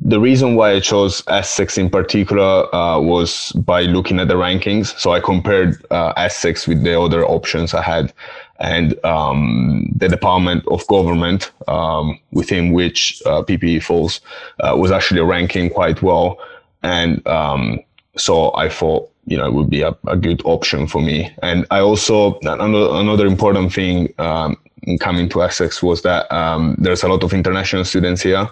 the 0.01 0.21
reason 0.21 0.55
why 0.55 0.73
I 0.73 0.81
chose 0.81 1.23
Essex 1.27 1.77
in 1.77 1.91
particular 1.91 2.73
uh, 2.75 3.01
was 3.01 3.53
by 3.53 3.83
looking 3.83 4.21
at 4.21 4.29
the 4.29 4.35
rankings. 4.35 4.99
So 4.99 5.13
I 5.13 5.21
compared 5.21 5.85
uh, 5.91 6.13
Essex 6.17 6.69
with 6.69 6.83
the 6.85 7.01
other 7.01 7.25
options 7.25 7.75
I 7.75 7.83
had, 7.83 8.13
and 8.59 9.03
um, 9.05 9.93
the 9.95 10.09
Department 10.09 10.67
of 10.69 10.87
Government, 10.87 11.51
um, 11.69 12.19
within 12.33 12.73
which 12.73 13.23
uh, 13.27 13.43
PPE 13.43 13.83
falls, 13.83 14.21
uh, 14.61 14.75
was 14.77 14.91
actually 14.91 15.21
ranking 15.21 15.71
quite 15.71 16.03
well. 16.03 16.39
And 16.83 17.27
um, 17.27 17.81
so 18.17 18.55
I 18.55 18.69
thought, 18.69 19.11
you 19.27 19.37
know, 19.37 19.47
it 19.47 19.53
would 19.53 19.71
be 19.71 19.83
a, 19.83 19.97
a, 20.07 20.17
good 20.17 20.41
option 20.45 20.87
for 20.87 21.03
me. 21.03 21.35
And 21.43 21.67
I 21.71 21.81
also, 21.81 22.39
another, 22.43 22.89
another 22.93 23.27
important 23.27 23.73
thing 23.73 24.15
um, 24.19 24.57
in 24.83 24.99
coming 24.99 25.29
to 25.31 25.43
Essex 25.43 25.83
was 25.83 26.03
that 26.03 26.31
um, 26.33 26.77
there's 26.79 27.03
a 27.03 27.09
lot 27.09 27.25
of 27.25 27.33
international 27.33 27.85
students 27.85 28.23
here 28.23 28.49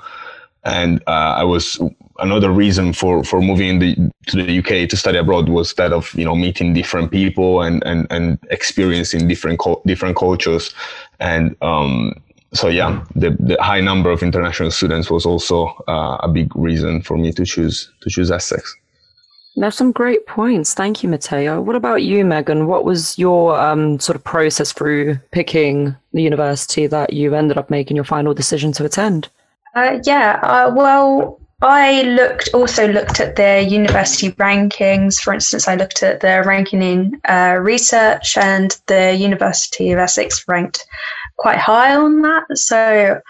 and 0.64 1.03
uh, 1.07 1.35
I 1.38 1.44
was 1.44 1.81
another 2.18 2.50
reason 2.50 2.92
for 2.92 3.22
for 3.24 3.40
moving 3.40 3.79
the, 3.79 3.96
to 4.29 4.42
the 4.42 4.59
UK 4.59 4.88
to 4.88 4.96
study 4.96 5.18
abroad 5.18 5.48
was 5.48 5.74
that 5.74 5.92
of 5.92 6.12
you 6.14 6.24
know 6.24 6.35
meeting 6.35 6.72
different 6.72 7.11
people 7.11 7.62
and 7.62 7.83
and 7.85 8.07
and 8.11 8.38
experiencing 8.50 9.29
different 9.29 9.61
different 9.87 10.16
cultures, 10.16 10.74
and 11.20 11.57
um, 11.62 12.14
so 12.53 12.68
yeah, 12.68 13.05
the 13.14 13.37
the 13.40 13.57
high 13.61 13.81
number 13.81 14.11
of 14.11 14.22
international 14.22 14.70
students 14.70 15.11
was 15.11 15.27
also 15.27 15.66
uh, 15.88 16.18
a 16.20 16.29
big 16.29 16.55
reason 16.57 17.03
for 17.03 17.16
me 17.16 17.33
to 17.33 17.44
choose 17.44 17.90
to 18.00 18.11
choose 18.11 18.31
Essex. 18.31 18.74
That's 19.57 19.77
some 19.77 19.92
great 19.92 20.27
points. 20.27 20.74
Thank 20.74 21.05
you, 21.05 21.09
Matteo. 21.09 21.61
What 21.61 21.77
about 21.77 22.03
you, 22.03 22.24
Megan? 22.24 22.66
What 22.66 22.85
was 22.85 23.16
your 23.16 23.57
um, 23.61 24.00
sort 24.00 24.16
of 24.16 24.24
process 24.24 24.72
through 24.72 25.16
picking 25.31 25.94
the 26.12 26.22
university 26.22 26.88
that 26.88 27.12
you 27.12 27.37
ended 27.37 27.57
up 27.57 27.70
making 27.70 27.94
your 27.94 28.05
final 28.05 28.35
decision 28.35 28.72
to 28.72 28.85
attend? 28.85 29.29
Uh, 29.74 29.98
yeah, 30.04 30.38
uh, 30.42 30.72
well, 30.74 31.40
I 31.62 32.02
looked 32.02 32.50
also 32.54 32.87
looked 32.87 33.20
at 33.20 33.37
their 33.37 33.60
university 33.60 34.30
rankings. 34.32 35.20
For 35.20 35.32
instance, 35.32 35.66
I 35.66 35.74
looked 35.74 36.02
at 36.02 36.20
their 36.20 36.44
ranking 36.44 36.82
in 36.82 37.20
uh, 37.28 37.58
research, 37.60 38.37
and 38.37 38.76
the 38.87 39.14
University 39.14 39.90
of 39.90 39.98
Essex 39.98 40.44
ranked 40.46 40.84
quite 41.38 41.58
high 41.58 41.96
on 41.96 42.22
that. 42.22 42.44
So 42.56 43.20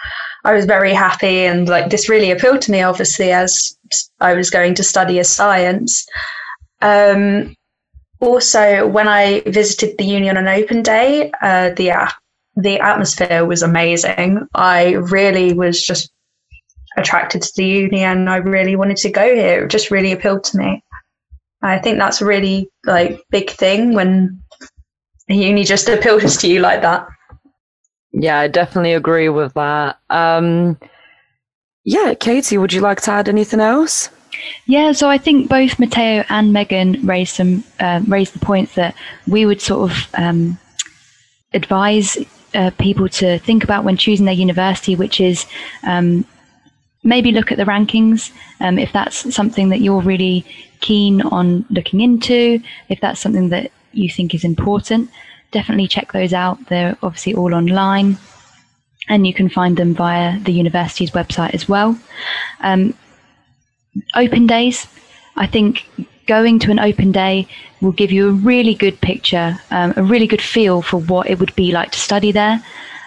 I 0.44 0.52
was 0.52 0.66
very 0.66 0.92
happy, 0.92 1.46
and 1.46 1.68
like 1.68 1.90
this 1.90 2.09
really 2.09 2.30
appealed 2.30 2.61
to 2.62 2.72
me, 2.72 2.83
obviously, 2.83 3.33
as 3.33 3.78
I 4.20 4.35
was 4.35 4.50
going 4.50 4.74
to 4.74 4.85
study 4.85 5.18
a 5.18 5.24
science. 5.24 6.07
Um, 6.83 7.54
also, 8.20 8.87
when 8.87 9.09
I 9.09 9.40
visited 9.46 9.96
the 9.96 10.04
uni 10.04 10.28
on 10.28 10.37
an 10.37 10.48
open 10.48 10.83
day, 10.83 11.30
uh, 11.40 11.70
the 11.70 12.12
the 12.57 12.78
atmosphere 12.80 13.44
was 13.44 13.62
amazing. 13.62 14.46
I 14.54 14.92
really 14.92 15.52
was 15.54 15.83
just 15.83 16.11
attracted 16.96 17.42
to 17.42 17.52
the 17.57 17.64
uni 17.64 18.02
and 18.02 18.30
I 18.30 18.37
really 18.37 18.76
wanted 18.76 18.96
to 18.98 19.11
go 19.11 19.35
here. 19.35 19.64
It 19.64 19.70
just 19.70 19.90
really 19.90 20.12
appealed 20.12 20.44
to 20.44 20.59
me. 20.59 20.83
I 21.62 21.78
think 21.78 21.98
that's 21.98 22.20
a 22.20 22.26
really 22.26 22.70
like 22.85 23.22
big 23.30 23.50
thing 23.50 23.94
when 23.94 24.42
uni 25.28 25.64
just 25.64 25.88
appeals 25.88 26.37
to 26.38 26.48
you 26.48 26.61
like 26.61 26.83
that. 26.83 27.09
Yeah, 28.12 28.38
I 28.38 28.48
definitely 28.48 28.92
agree 28.92 29.28
with 29.28 29.54
that. 29.54 29.98
Um, 30.11 30.78
yeah, 31.85 32.14
Katie, 32.14 32.59
would 32.59 32.72
you 32.72 32.80
like 32.80 33.00
to 33.02 33.11
add 33.11 33.28
anything 33.28 33.61
else? 33.61 34.09
Yeah, 34.66 34.92
so 34.92 35.09
I 35.09 35.18
think 35.18 35.48
both 35.48 35.78
Matteo 35.78 36.24
and 36.28 36.52
Megan 36.52 37.04
raised 37.07 37.37
some 37.37 37.64
uh, 37.80 38.02
raised 38.07 38.35
the 38.35 38.44
points 38.44 38.74
that 38.74 38.94
we 39.26 39.46
would 39.46 39.61
sort 39.61 39.90
of 39.90 40.09
um, 40.14 40.59
advise 41.52 42.18
uh, 42.54 42.70
people 42.78 43.09
to 43.09 43.38
think 43.38 43.64
about 43.64 43.85
when 43.85 43.96
choosing 43.96 44.26
their 44.26 44.35
university, 44.35 44.96
which 44.96 45.20
is 45.20 45.46
um, 45.85 46.24
maybe 47.05 47.31
look 47.31 47.53
at 47.53 47.59
the 47.59 47.64
rankings 47.64 48.33
um, 48.61 48.79
if 48.79 48.93
that's 48.93 49.35
something 49.35 49.69
that 49.69 49.81
you're 49.81 50.01
really 50.01 50.45
keen 50.81 51.23
on 51.23 51.64
looking 51.71 52.01
into, 52.01 52.61
if 52.88 53.01
that's 53.01 53.21
something 53.21 53.51
that 53.51 53.71
you 53.93 54.11
think 54.11 54.35
is 54.35 54.45
important. 54.45 55.11
Definitely 55.53 55.87
check 55.87 56.12
those 56.12 56.33
out. 56.33 56.59
They're 56.69 56.97
obviously 57.03 57.35
all 57.35 57.55
online 57.55 58.19
and 59.09 59.27
you 59.27 59.35
can 59.35 59.49
find 59.49 59.77
them 59.77 59.95
via 59.95 60.38
the 60.40 60.53
university's 60.53 61.11
website 61.11 61.55
as 61.55 61.69
well. 61.69 61.99
Um, 62.61 62.95
open 64.14 64.47
days, 64.47 64.87
I 65.37 65.47
think 65.47 65.87
going 66.27 66.59
to 66.61 66.71
an 66.71 66.79
open 66.79 67.12
day 67.12 67.47
will 67.81 67.93
give 67.93 68.11
you 68.11 68.29
a 68.29 68.33
really 68.33 68.75
good 68.75 69.01
picture, 69.01 69.59
um, 69.71 69.93
a 69.97 70.03
really 70.03 70.27
good 70.27 70.40
feel 70.40 70.81
for 70.81 70.97
what 70.99 71.29
it 71.29 71.38
would 71.38 71.55
be 71.55 71.71
like 71.71 71.93
to 71.93 71.99
study 71.99 72.33
there. 72.33 72.62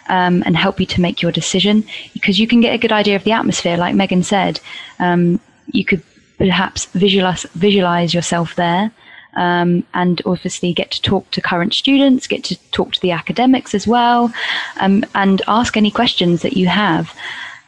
Um, 0.10 0.41
and 0.46 0.56
help 0.56 0.80
you 0.80 0.86
to 0.86 1.02
make 1.02 1.22
your 1.22 1.34
decision 1.34 1.84
because 2.13 2.39
you 2.39 2.48
can 2.48 2.62
get 2.62 2.74
a 2.74 2.78
good 2.78 2.93
idea 2.93 3.17
of 3.17 3.26
the 3.26 3.34
atmosphere, 3.34 3.76
like 3.76 3.93
Megan 3.93 4.24
said. 4.24 4.62
Um, 5.00 5.41
you 5.74 5.84
could 5.84 6.02
perhaps 6.38 6.86
visualize 6.86 7.46
visualize 7.56 8.13
yourself 8.13 8.56
there, 8.56 8.91
um, 9.36 9.84
and 9.93 10.22
obviously 10.26 10.74
get 10.74 10.91
to 10.91 11.02
talk 11.02 11.30
to 11.32 11.41
current 11.41 11.74
students, 11.74 12.28
get 12.28 12.43
to 12.46 12.56
talk 12.72 12.93
to 12.93 13.02
the 13.02 13.12
academics 13.12 13.76
as 13.76 13.88
well, 13.88 14.32
um, 14.80 15.06
and 15.15 15.41
ask 15.48 15.78
any 15.78 15.91
questions 15.91 16.41
that 16.41 16.56
you 16.56 16.67
have. 16.67 17.13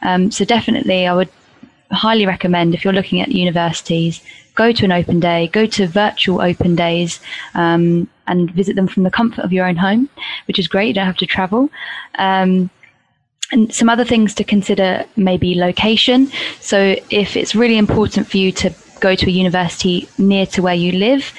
Um, 0.02 0.30
so 0.30 0.44
definitely, 0.44 1.06
I 1.06 1.14
would 1.14 1.30
highly 1.90 2.26
recommend 2.26 2.74
if 2.74 2.84
you're 2.84 2.92
looking 2.92 3.20
at 3.20 3.28
universities, 3.28 4.22
go 4.54 4.72
to 4.72 4.84
an 4.84 4.92
open 4.92 5.20
day, 5.20 5.48
go 5.48 5.66
to 5.66 5.86
virtual 5.86 6.40
open 6.40 6.76
days, 6.76 7.20
um, 7.54 8.08
and 8.30 8.50
visit 8.52 8.76
them 8.76 8.86
from 8.86 9.02
the 9.02 9.10
comfort 9.10 9.44
of 9.44 9.52
your 9.52 9.66
own 9.66 9.76
home, 9.76 10.08
which 10.46 10.58
is 10.58 10.68
great. 10.68 10.88
You 10.88 10.94
don't 10.94 11.06
have 11.06 11.16
to 11.16 11.26
travel. 11.26 11.68
Um, 12.18 12.70
and 13.52 13.74
some 13.74 13.88
other 13.88 14.04
things 14.04 14.34
to 14.34 14.44
consider 14.44 15.04
maybe 15.16 15.54
location. 15.54 16.30
So 16.60 16.96
if 17.10 17.36
it's 17.36 17.54
really 17.54 17.78
important 17.78 18.28
for 18.28 18.36
you 18.36 18.52
to 18.52 18.72
go 19.00 19.14
to 19.14 19.26
a 19.26 19.30
university 19.30 20.08
near 20.18 20.46
to 20.46 20.62
where 20.62 20.74
you 20.74 20.92
live, 20.92 21.32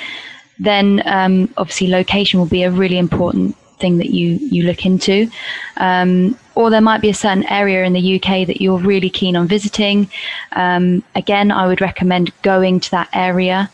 then 0.59 1.01
um, 1.05 1.53
obviously 1.57 1.87
location 1.87 2.39
will 2.39 2.47
be 2.47 2.63
a 2.63 2.71
really 2.71 2.97
important 2.97 3.55
thing 3.79 3.97
that 3.97 4.11
you 4.11 4.37
you 4.41 4.63
look 4.63 4.85
into. 4.85 5.29
Um, 5.77 6.37
or 6.55 6.69
there 6.69 6.81
might 6.81 7.01
be 7.01 7.09
a 7.09 7.13
certain 7.13 7.45
area 7.45 7.83
in 7.85 7.93
the 7.93 8.15
UK 8.15 8.45
that 8.47 8.61
you're 8.61 8.77
really 8.77 9.09
keen 9.09 9.35
on 9.35 9.47
visiting. 9.47 10.09
Um, 10.51 11.03
again, 11.15 11.49
I 11.51 11.65
would 11.67 11.81
recommend 11.81 12.31
going 12.41 12.79
to 12.81 12.91
that 12.91 13.09
area 13.13 13.71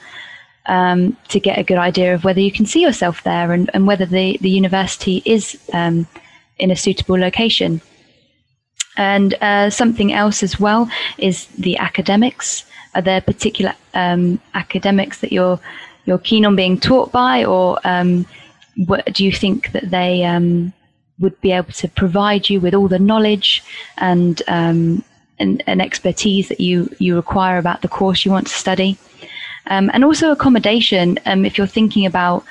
um, 0.68 1.18
to 1.30 1.40
get 1.40 1.58
a 1.58 1.64
good 1.64 1.78
idea 1.78 2.14
of 2.14 2.24
whether 2.24 2.40
you 2.40 2.52
can 2.52 2.66
see 2.66 2.82
yourself 2.82 3.24
there 3.24 3.52
and, 3.52 3.70
and 3.74 3.88
whether 3.88 4.06
the, 4.06 4.38
the 4.42 4.50
university 4.50 5.22
is 5.26 5.60
um, 5.74 6.08
in 6.60 6.72
a 6.72 6.76
suitable 6.76 7.18
location. 7.18 7.82
And 8.98 9.36
uh, 9.42 9.70
something 9.70 10.12
else 10.12 10.44
as 10.44 10.60
well 10.60 10.90
is 11.18 11.46
the 11.48 11.78
academics. 11.78 12.66
Are 12.96 13.02
there 13.02 13.22
particular 13.22 13.74
um, 13.94 14.40
academics 14.54 15.20
that 15.20 15.32
you're 15.32 15.60
you're 16.06 16.18
keen 16.18 16.46
on 16.46 16.56
being 16.56 16.80
taught 16.80 17.12
by, 17.12 17.44
or 17.44 17.80
um, 17.84 18.26
what, 18.86 19.06
do 19.14 19.26
you 19.26 19.32
think 19.32 19.74
that 19.74 19.92
they 19.92 20.24
um, 20.24 20.72
would 21.20 21.40
be 21.42 21.52
able 21.52 21.74
to 21.74 21.90
provide 21.90 22.50
you 22.50 22.62
with 22.62 22.74
all 22.74 22.88
the 22.88 22.98
knowledge 22.98 23.62
and, 23.98 24.42
um, 24.48 25.04
and, 25.38 25.62
and 25.68 25.82
expertise 25.82 26.48
that 26.48 26.62
you 26.62 26.90
you 26.98 27.16
require 27.16 27.58
about 27.58 27.82
the 27.82 27.90
course 27.90 28.24
you 28.24 28.32
want 28.32 28.48
to 28.48 28.54
study? 28.54 28.98
Um, 29.70 29.90
and 29.94 30.04
also 30.04 30.32
accommodation. 30.32 31.20
Um, 31.26 31.46
if 31.46 31.58
you're 31.58 31.68
thinking 31.68 32.06
about 32.06 32.44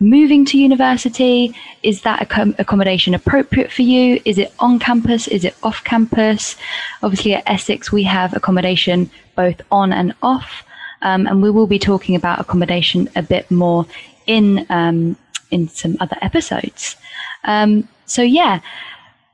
moving 0.00 0.44
to 0.46 0.58
university, 0.58 1.54
is 1.82 2.02
that 2.02 2.22
accommodation 2.22 3.14
appropriate 3.14 3.72
for 3.72 3.82
you? 3.82 4.20
Is 4.24 4.38
it 4.38 4.52
on 4.58 4.78
campus? 4.78 5.28
Is 5.28 5.44
it 5.44 5.56
off 5.62 5.82
campus? 5.84 6.56
Obviously, 7.02 7.34
at 7.34 7.44
Essex, 7.46 7.90
we 7.90 8.04
have 8.04 8.36
accommodation 8.36 9.10
both 9.34 9.60
on 9.70 9.92
and 9.92 10.14
off. 10.22 10.64
Um, 11.02 11.26
and 11.26 11.42
we 11.42 11.50
will 11.50 11.66
be 11.66 11.78
talking 11.78 12.16
about 12.16 12.40
accommodation 12.40 13.08
a 13.14 13.22
bit 13.22 13.50
more 13.50 13.86
in 14.26 14.66
um, 14.68 15.16
in 15.50 15.68
some 15.68 15.96
other 16.00 16.16
episodes. 16.20 16.96
Um, 17.44 17.88
so 18.06 18.22
yeah, 18.22 18.60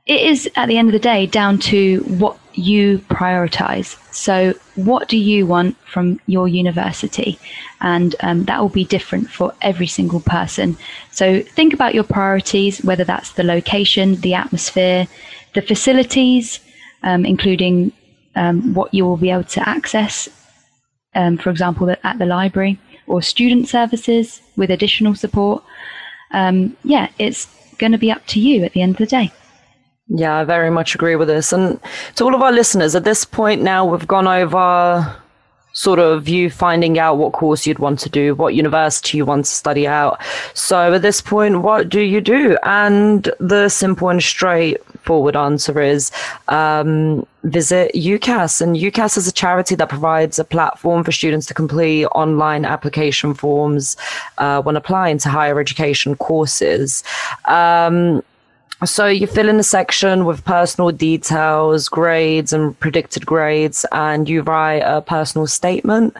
it 0.05 0.21
is 0.21 0.49
at 0.55 0.67
the 0.67 0.77
end 0.77 0.89
of 0.89 0.93
the 0.93 0.99
day 0.99 1.25
down 1.25 1.57
to 1.59 1.99
what 2.01 2.37
you 2.57 2.99
prioritize. 3.09 3.97
So, 4.13 4.53
what 4.75 5.07
do 5.07 5.17
you 5.17 5.45
want 5.45 5.77
from 5.85 6.19
your 6.27 6.47
university? 6.47 7.39
And 7.81 8.15
um, 8.21 8.45
that 8.45 8.59
will 8.61 8.69
be 8.69 8.85
different 8.85 9.29
for 9.29 9.53
every 9.61 9.87
single 9.87 10.19
person. 10.21 10.77
So, 11.11 11.41
think 11.41 11.73
about 11.73 11.93
your 11.93 12.03
priorities, 12.03 12.83
whether 12.83 13.03
that's 13.03 13.31
the 13.33 13.43
location, 13.43 14.15
the 14.21 14.33
atmosphere, 14.33 15.07
the 15.53 15.61
facilities, 15.61 16.59
um, 17.03 17.25
including 17.25 17.91
um, 18.35 18.73
what 18.73 18.93
you 18.93 19.05
will 19.05 19.17
be 19.17 19.31
able 19.31 19.43
to 19.43 19.67
access, 19.67 20.29
um, 21.13 21.37
for 21.37 21.49
example, 21.49 21.89
at 22.03 22.17
the 22.17 22.25
library, 22.25 22.79
or 23.07 23.21
student 23.21 23.67
services 23.67 24.41
with 24.57 24.71
additional 24.71 25.15
support. 25.15 25.63
Um, 26.31 26.75
yeah, 26.83 27.09
it's 27.19 27.47
going 27.77 27.91
to 27.91 27.97
be 27.97 28.11
up 28.11 28.25
to 28.27 28.39
you 28.39 28.63
at 28.63 28.73
the 28.73 28.81
end 28.81 28.91
of 28.91 28.97
the 28.97 29.05
day. 29.05 29.31
Yeah, 30.07 30.37
I 30.37 30.43
very 30.43 30.69
much 30.69 30.93
agree 30.93 31.15
with 31.15 31.27
this. 31.27 31.51
And 31.51 31.79
to 32.15 32.25
all 32.25 32.35
of 32.35 32.41
our 32.41 32.51
listeners, 32.51 32.95
at 32.95 33.03
this 33.03 33.25
point 33.25 33.61
now, 33.61 33.85
we've 33.85 34.07
gone 34.07 34.27
over 34.27 35.15
sort 35.73 35.99
of 35.99 36.29
you 36.29 36.49
finding 36.49 36.97
out 36.97 37.17
what 37.17 37.33
course 37.33 37.67
you'd 37.67 37.79
want 37.79 37.99
to 37.99 38.09
do, 38.09 38.33
what 38.33 38.55
university 38.55 39.17
you 39.17 39.25
want 39.25 39.43
to 39.43 39.51
study 39.51 39.85
out. 39.85 40.21
So 40.53 40.93
at 40.93 41.01
this 41.01 41.21
point, 41.21 41.63
what 41.63 41.89
do 41.89 41.99
you 41.99 42.21
do? 42.21 42.57
And 42.63 43.29
the 43.39 43.67
simple 43.67 44.07
and 44.07 44.23
straightforward 44.23 45.35
answer 45.35 45.81
is 45.81 46.11
um, 46.47 47.27
visit 47.43 47.91
UCAS. 47.93 48.61
And 48.61 48.77
UCAS 48.77 49.17
is 49.17 49.27
a 49.27 49.33
charity 49.33 49.75
that 49.75 49.89
provides 49.89 50.39
a 50.39 50.45
platform 50.45 51.03
for 51.03 51.11
students 51.11 51.45
to 51.47 51.53
complete 51.53 52.05
online 52.07 52.63
application 52.63 53.33
forms 53.33 53.97
uh, 54.37 54.61
when 54.61 54.77
applying 54.77 55.17
to 55.19 55.29
higher 55.29 55.59
education 55.59 56.15
courses. 56.15 57.03
Um, 57.45 58.23
so 58.85 59.07
you 59.07 59.27
fill 59.27 59.49
in 59.49 59.59
a 59.59 59.63
section 59.63 60.25
with 60.25 60.45
personal 60.45 60.91
details, 60.91 61.89
grades, 61.89 62.53
and 62.53 62.79
predicted 62.79 63.25
grades, 63.25 63.85
and 63.91 64.27
you 64.29 64.41
write 64.41 64.83
a 64.83 65.01
personal 65.01 65.47
statement. 65.47 66.15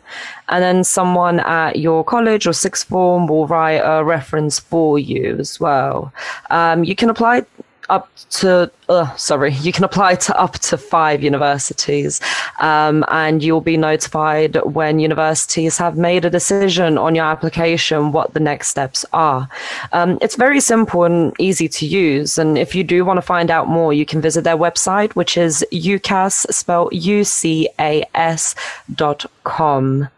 And 0.49 0.63
then 0.63 0.83
someone 0.83 1.39
at 1.39 1.77
your 1.77 2.03
college 2.03 2.45
or 2.47 2.53
sixth 2.53 2.87
form 2.87 3.27
will 3.27 3.47
write 3.47 3.81
a 3.83 4.03
reference 4.03 4.59
for 4.59 4.99
you 4.99 5.37
as 5.39 5.59
well. 5.59 6.13
Um, 6.49 6.83
you 6.83 6.95
can 6.95 7.09
apply 7.09 7.45
up 7.89 8.09
to 8.29 8.71
uh, 8.89 9.15
sorry 9.15 9.53
you 9.53 9.71
can 9.71 9.83
apply 9.83 10.15
to 10.15 10.39
up 10.39 10.53
to 10.59 10.77
five 10.77 11.23
universities 11.23 12.21
um, 12.59 13.03
and 13.09 13.43
you'll 13.43 13.61
be 13.61 13.77
notified 13.77 14.55
when 14.63 14.99
universities 14.99 15.77
have 15.77 15.97
made 15.97 16.25
a 16.25 16.29
decision 16.29 16.97
on 16.97 17.15
your 17.15 17.25
application 17.25 18.11
what 18.11 18.33
the 18.33 18.39
next 18.39 18.69
steps 18.69 19.05
are. 19.13 19.47
Um, 19.91 20.17
it's 20.21 20.35
very 20.35 20.59
simple 20.59 21.03
and 21.03 21.33
easy 21.39 21.67
to 21.69 21.85
use 21.85 22.37
and 22.37 22.57
if 22.57 22.75
you 22.75 22.83
do 22.83 23.05
want 23.05 23.17
to 23.17 23.21
find 23.21 23.51
out 23.51 23.67
more 23.67 23.93
you 23.93 24.05
can 24.05 24.21
visit 24.21 24.43
their 24.43 24.57
website 24.57 25.13
which 25.15 25.37
is 25.37 25.65
ucas 25.71 26.45
spelled 26.53 26.93
u-c-a-s 26.93 28.55
dot 28.95 29.25
com 29.43 30.09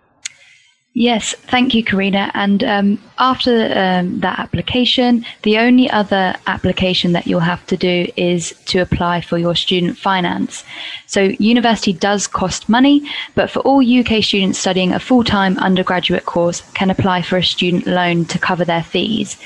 Yes, 0.99 1.35
thank 1.45 1.75
you, 1.75 1.83
Karina. 1.83 2.31
And 2.33 2.63
um, 2.63 2.99
after 3.19 3.71
um, 3.75 4.19
that 4.21 4.39
application, 4.39 5.23
the 5.43 5.59
only 5.59 5.87
other 5.91 6.33
application 6.47 7.11
that 7.11 7.27
you'll 7.27 7.39
have 7.39 7.63
to 7.67 7.77
do 7.77 8.11
is 8.17 8.55
to 8.65 8.79
apply 8.79 9.21
for 9.21 9.37
your 9.37 9.55
student 9.55 9.95
finance. 9.95 10.63
So, 11.05 11.21
university 11.37 11.93
does 11.93 12.25
cost 12.25 12.67
money, 12.67 13.07
but 13.35 13.51
for 13.51 13.59
all 13.59 13.87
UK 13.87 14.23
students 14.23 14.57
studying 14.57 14.91
a 14.91 14.99
full 14.99 15.23
time 15.23 15.59
undergraduate 15.59 16.25
course, 16.25 16.61
can 16.73 16.89
apply 16.89 17.21
for 17.21 17.37
a 17.37 17.43
student 17.43 17.85
loan 17.85 18.25
to 18.25 18.39
cover 18.39 18.65
their 18.65 18.81
fees. 18.81 19.37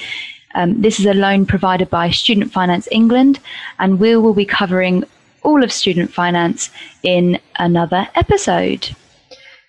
Um, 0.56 0.82
this 0.82 1.02
is 1.02 1.06
a 1.06 1.14
loan 1.14 1.46
provided 1.46 1.90
by 1.90 2.12
Student 2.12 2.54
Finance 2.54 2.88
England, 2.94 3.42
and 3.78 4.00
we 4.00 4.16
will 4.16 4.34
be 4.34 4.46
covering 4.46 5.04
all 5.44 5.66
of 5.66 5.74
student 5.74 6.14
finance 6.14 6.70
in 7.04 7.42
another 7.60 8.08
episode. 8.16 8.96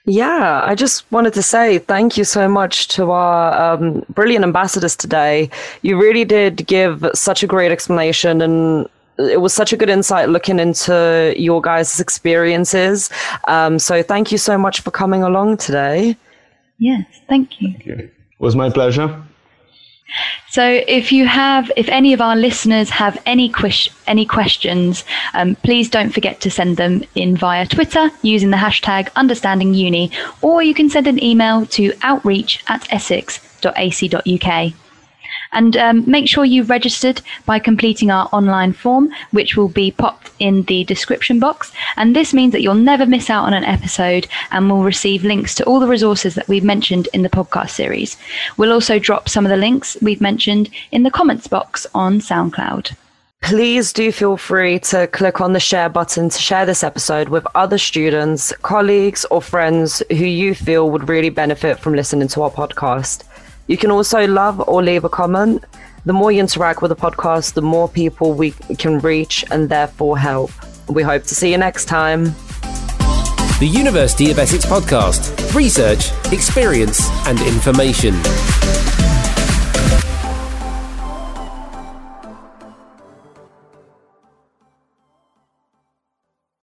Yeah, 0.05 0.63
I 0.65 0.75
just 0.75 1.11
wanted 1.13 1.33
to 1.35 1.43
say 1.43 1.79
thank 1.79 2.17
you 2.17 2.25
so 2.25 2.49
much 2.49 2.89
to 2.89 3.13
our 3.13 3.75
um, 3.75 4.05
brilliant 4.09 4.45
ambassadors 4.45 4.97
today. 4.97 5.49
You 5.83 5.97
really 5.97 6.25
did 6.25 6.67
give 6.67 7.09
such 7.15 7.45
a 7.45 7.47
great 7.47 7.71
explanation 7.71 8.43
and 8.43 8.89
it 9.19 9.41
was 9.41 9.53
such 9.55 9.73
a 9.73 9.77
good 9.77 9.91
insight 9.91 10.29
looking 10.29 10.59
into 10.59 11.33
your 11.37 11.61
guys' 11.61 12.01
experiences. 12.01 13.11
Um, 13.47 13.79
so 13.79 14.03
thank 14.03 14.33
you 14.33 14.39
so 14.39 14.59
much 14.59 14.81
for 14.81 14.91
coming 14.91 15.23
along 15.23 15.59
today. 15.59 16.17
Yes, 16.79 17.07
thank 17.29 17.61
you. 17.61 17.73
Thank 17.73 17.87
you. 17.87 17.95
It 17.95 18.13
was 18.41 18.57
my 18.57 18.71
pleasure. 18.71 19.23
So, 20.49 20.83
if 20.87 21.13
you 21.13 21.27
have, 21.27 21.71
if 21.77 21.89
any 21.89 22.13
of 22.13 22.21
our 22.21 22.37
listeners 22.37 22.91
have 22.91 23.21
any 23.25 23.49
quish, 23.49 23.89
any 24.07 24.27
questions, 24.27 25.05
um, 25.35 25.55
please 25.57 25.89
don't 25.89 26.11
forget 26.11 26.41
to 26.43 26.51
send 26.51 26.77
them 26.77 27.05
in 27.15 27.37
via 27.37 27.67
Twitter 27.67 28.11
using 28.23 28.51
the 28.51 28.59
hashtag 28.59 29.09
UnderstandingUni, 29.13 30.13
or 30.43 30.63
you 30.63 30.75
can 30.75 30.91
send 30.91 31.07
an 31.07 31.23
email 31.23 31.65
to 31.67 31.93
outreach 32.03 32.63
at 32.69 32.93
essex.ac.uk. 32.93 34.73
And 35.53 35.77
um, 35.77 36.11
make 36.11 36.29
sure 36.29 36.45
you've 36.45 36.71
registered 36.71 37.21
by 37.47 37.59
completing 37.59 38.11
our 38.11 38.29
online 38.33 38.73
form, 38.73 39.11
which 39.31 39.57
will 39.57 39.69
be 39.69 39.91
popped 39.91 40.31
in 40.39 40.63
the 40.63 40.85
description 40.85 41.39
box. 41.39 41.73
And 41.97 42.17
this 42.17 42.35
means 42.35 42.53
that 42.53 42.63
you'll 42.63 42.75
never 42.75 43.07
miss 43.07 43.31
out 43.31 43.45
on 43.45 43.55
an 43.55 43.65
episode 43.65 44.27
and 44.51 44.71
will 44.71 44.83
receive 44.83 45.25
links 45.25 45.55
to 45.57 45.65
all 45.65 45.81
the 45.81 45.87
resources 45.87 46.35
that 46.35 46.49
we've 46.49 46.65
mentioned 46.65 47.09
in 47.13 47.23
the 47.23 47.29
podcast 47.29 47.71
series. 47.71 48.17
We'll 48.57 48.73
also 48.73 48.99
drop 48.99 49.29
some 49.29 49.47
of 49.47 49.51
the 49.51 49.57
links 49.57 49.97
we've 50.03 50.21
mentioned 50.21 50.71
in 50.91 51.03
the 51.03 51.11
comments 51.11 51.47
box 51.47 51.87
on 51.95 52.21
SoundCloud. 52.21 52.97
Please 53.43 53.93
do 53.93 54.13
feel 54.13 54.37
free 54.37 54.79
to 54.79 55.09
click 55.09 55.41
on 55.41 55.53
the 55.53 55.61
share 55.61 55.89
button 55.89 56.29
to 56.29 56.39
share 56.39 56.65
this 56.65 56.85
episode 56.85 57.29
with 57.29 57.45
other 57.57 57.77
students, 57.77 58.53
colleagues, 58.63 59.25
or 59.27 59.43
friends 59.43 60.01
who 60.11 60.25
you 60.25 60.55
feel 60.55 60.91
would 60.91 61.09
really 61.09 61.29
benefit 61.29 61.81
from 61.81 61.93
listening 61.93 62.29
to 62.29 62.43
our 62.43 62.51
podcast. 62.51 63.25
You 63.67 63.77
can 63.77 63.91
also 63.91 64.27
love 64.27 64.61
or 64.69 64.83
leave 64.83 65.05
a 65.05 65.09
comment. 65.09 65.65
The 66.05 66.13
more 66.13 66.33
you 66.33 66.41
interact 66.41 66.83
with 66.83 66.89
the 66.89 66.97
podcast, 66.97 67.55
the 67.55 67.63
more 67.63 67.89
people 67.89 68.33
we 68.35 68.51
can 68.79 68.99
reach 68.99 69.45
and 69.51 69.69
therefore 69.69 70.19
help. 70.19 70.51
We 70.89 71.03
hope 71.03 71.23
to 71.25 71.35
see 71.35 71.51
you 71.53 71.59
next 71.59 71.85
time. 71.85 72.35
The 73.61 73.71
University 73.73 74.31
of 74.33 74.39
Essex 74.39 74.67
podcast 74.67 75.43
research, 75.55 76.11
experience, 76.33 77.09
and 77.27 77.41
information. 77.41 78.15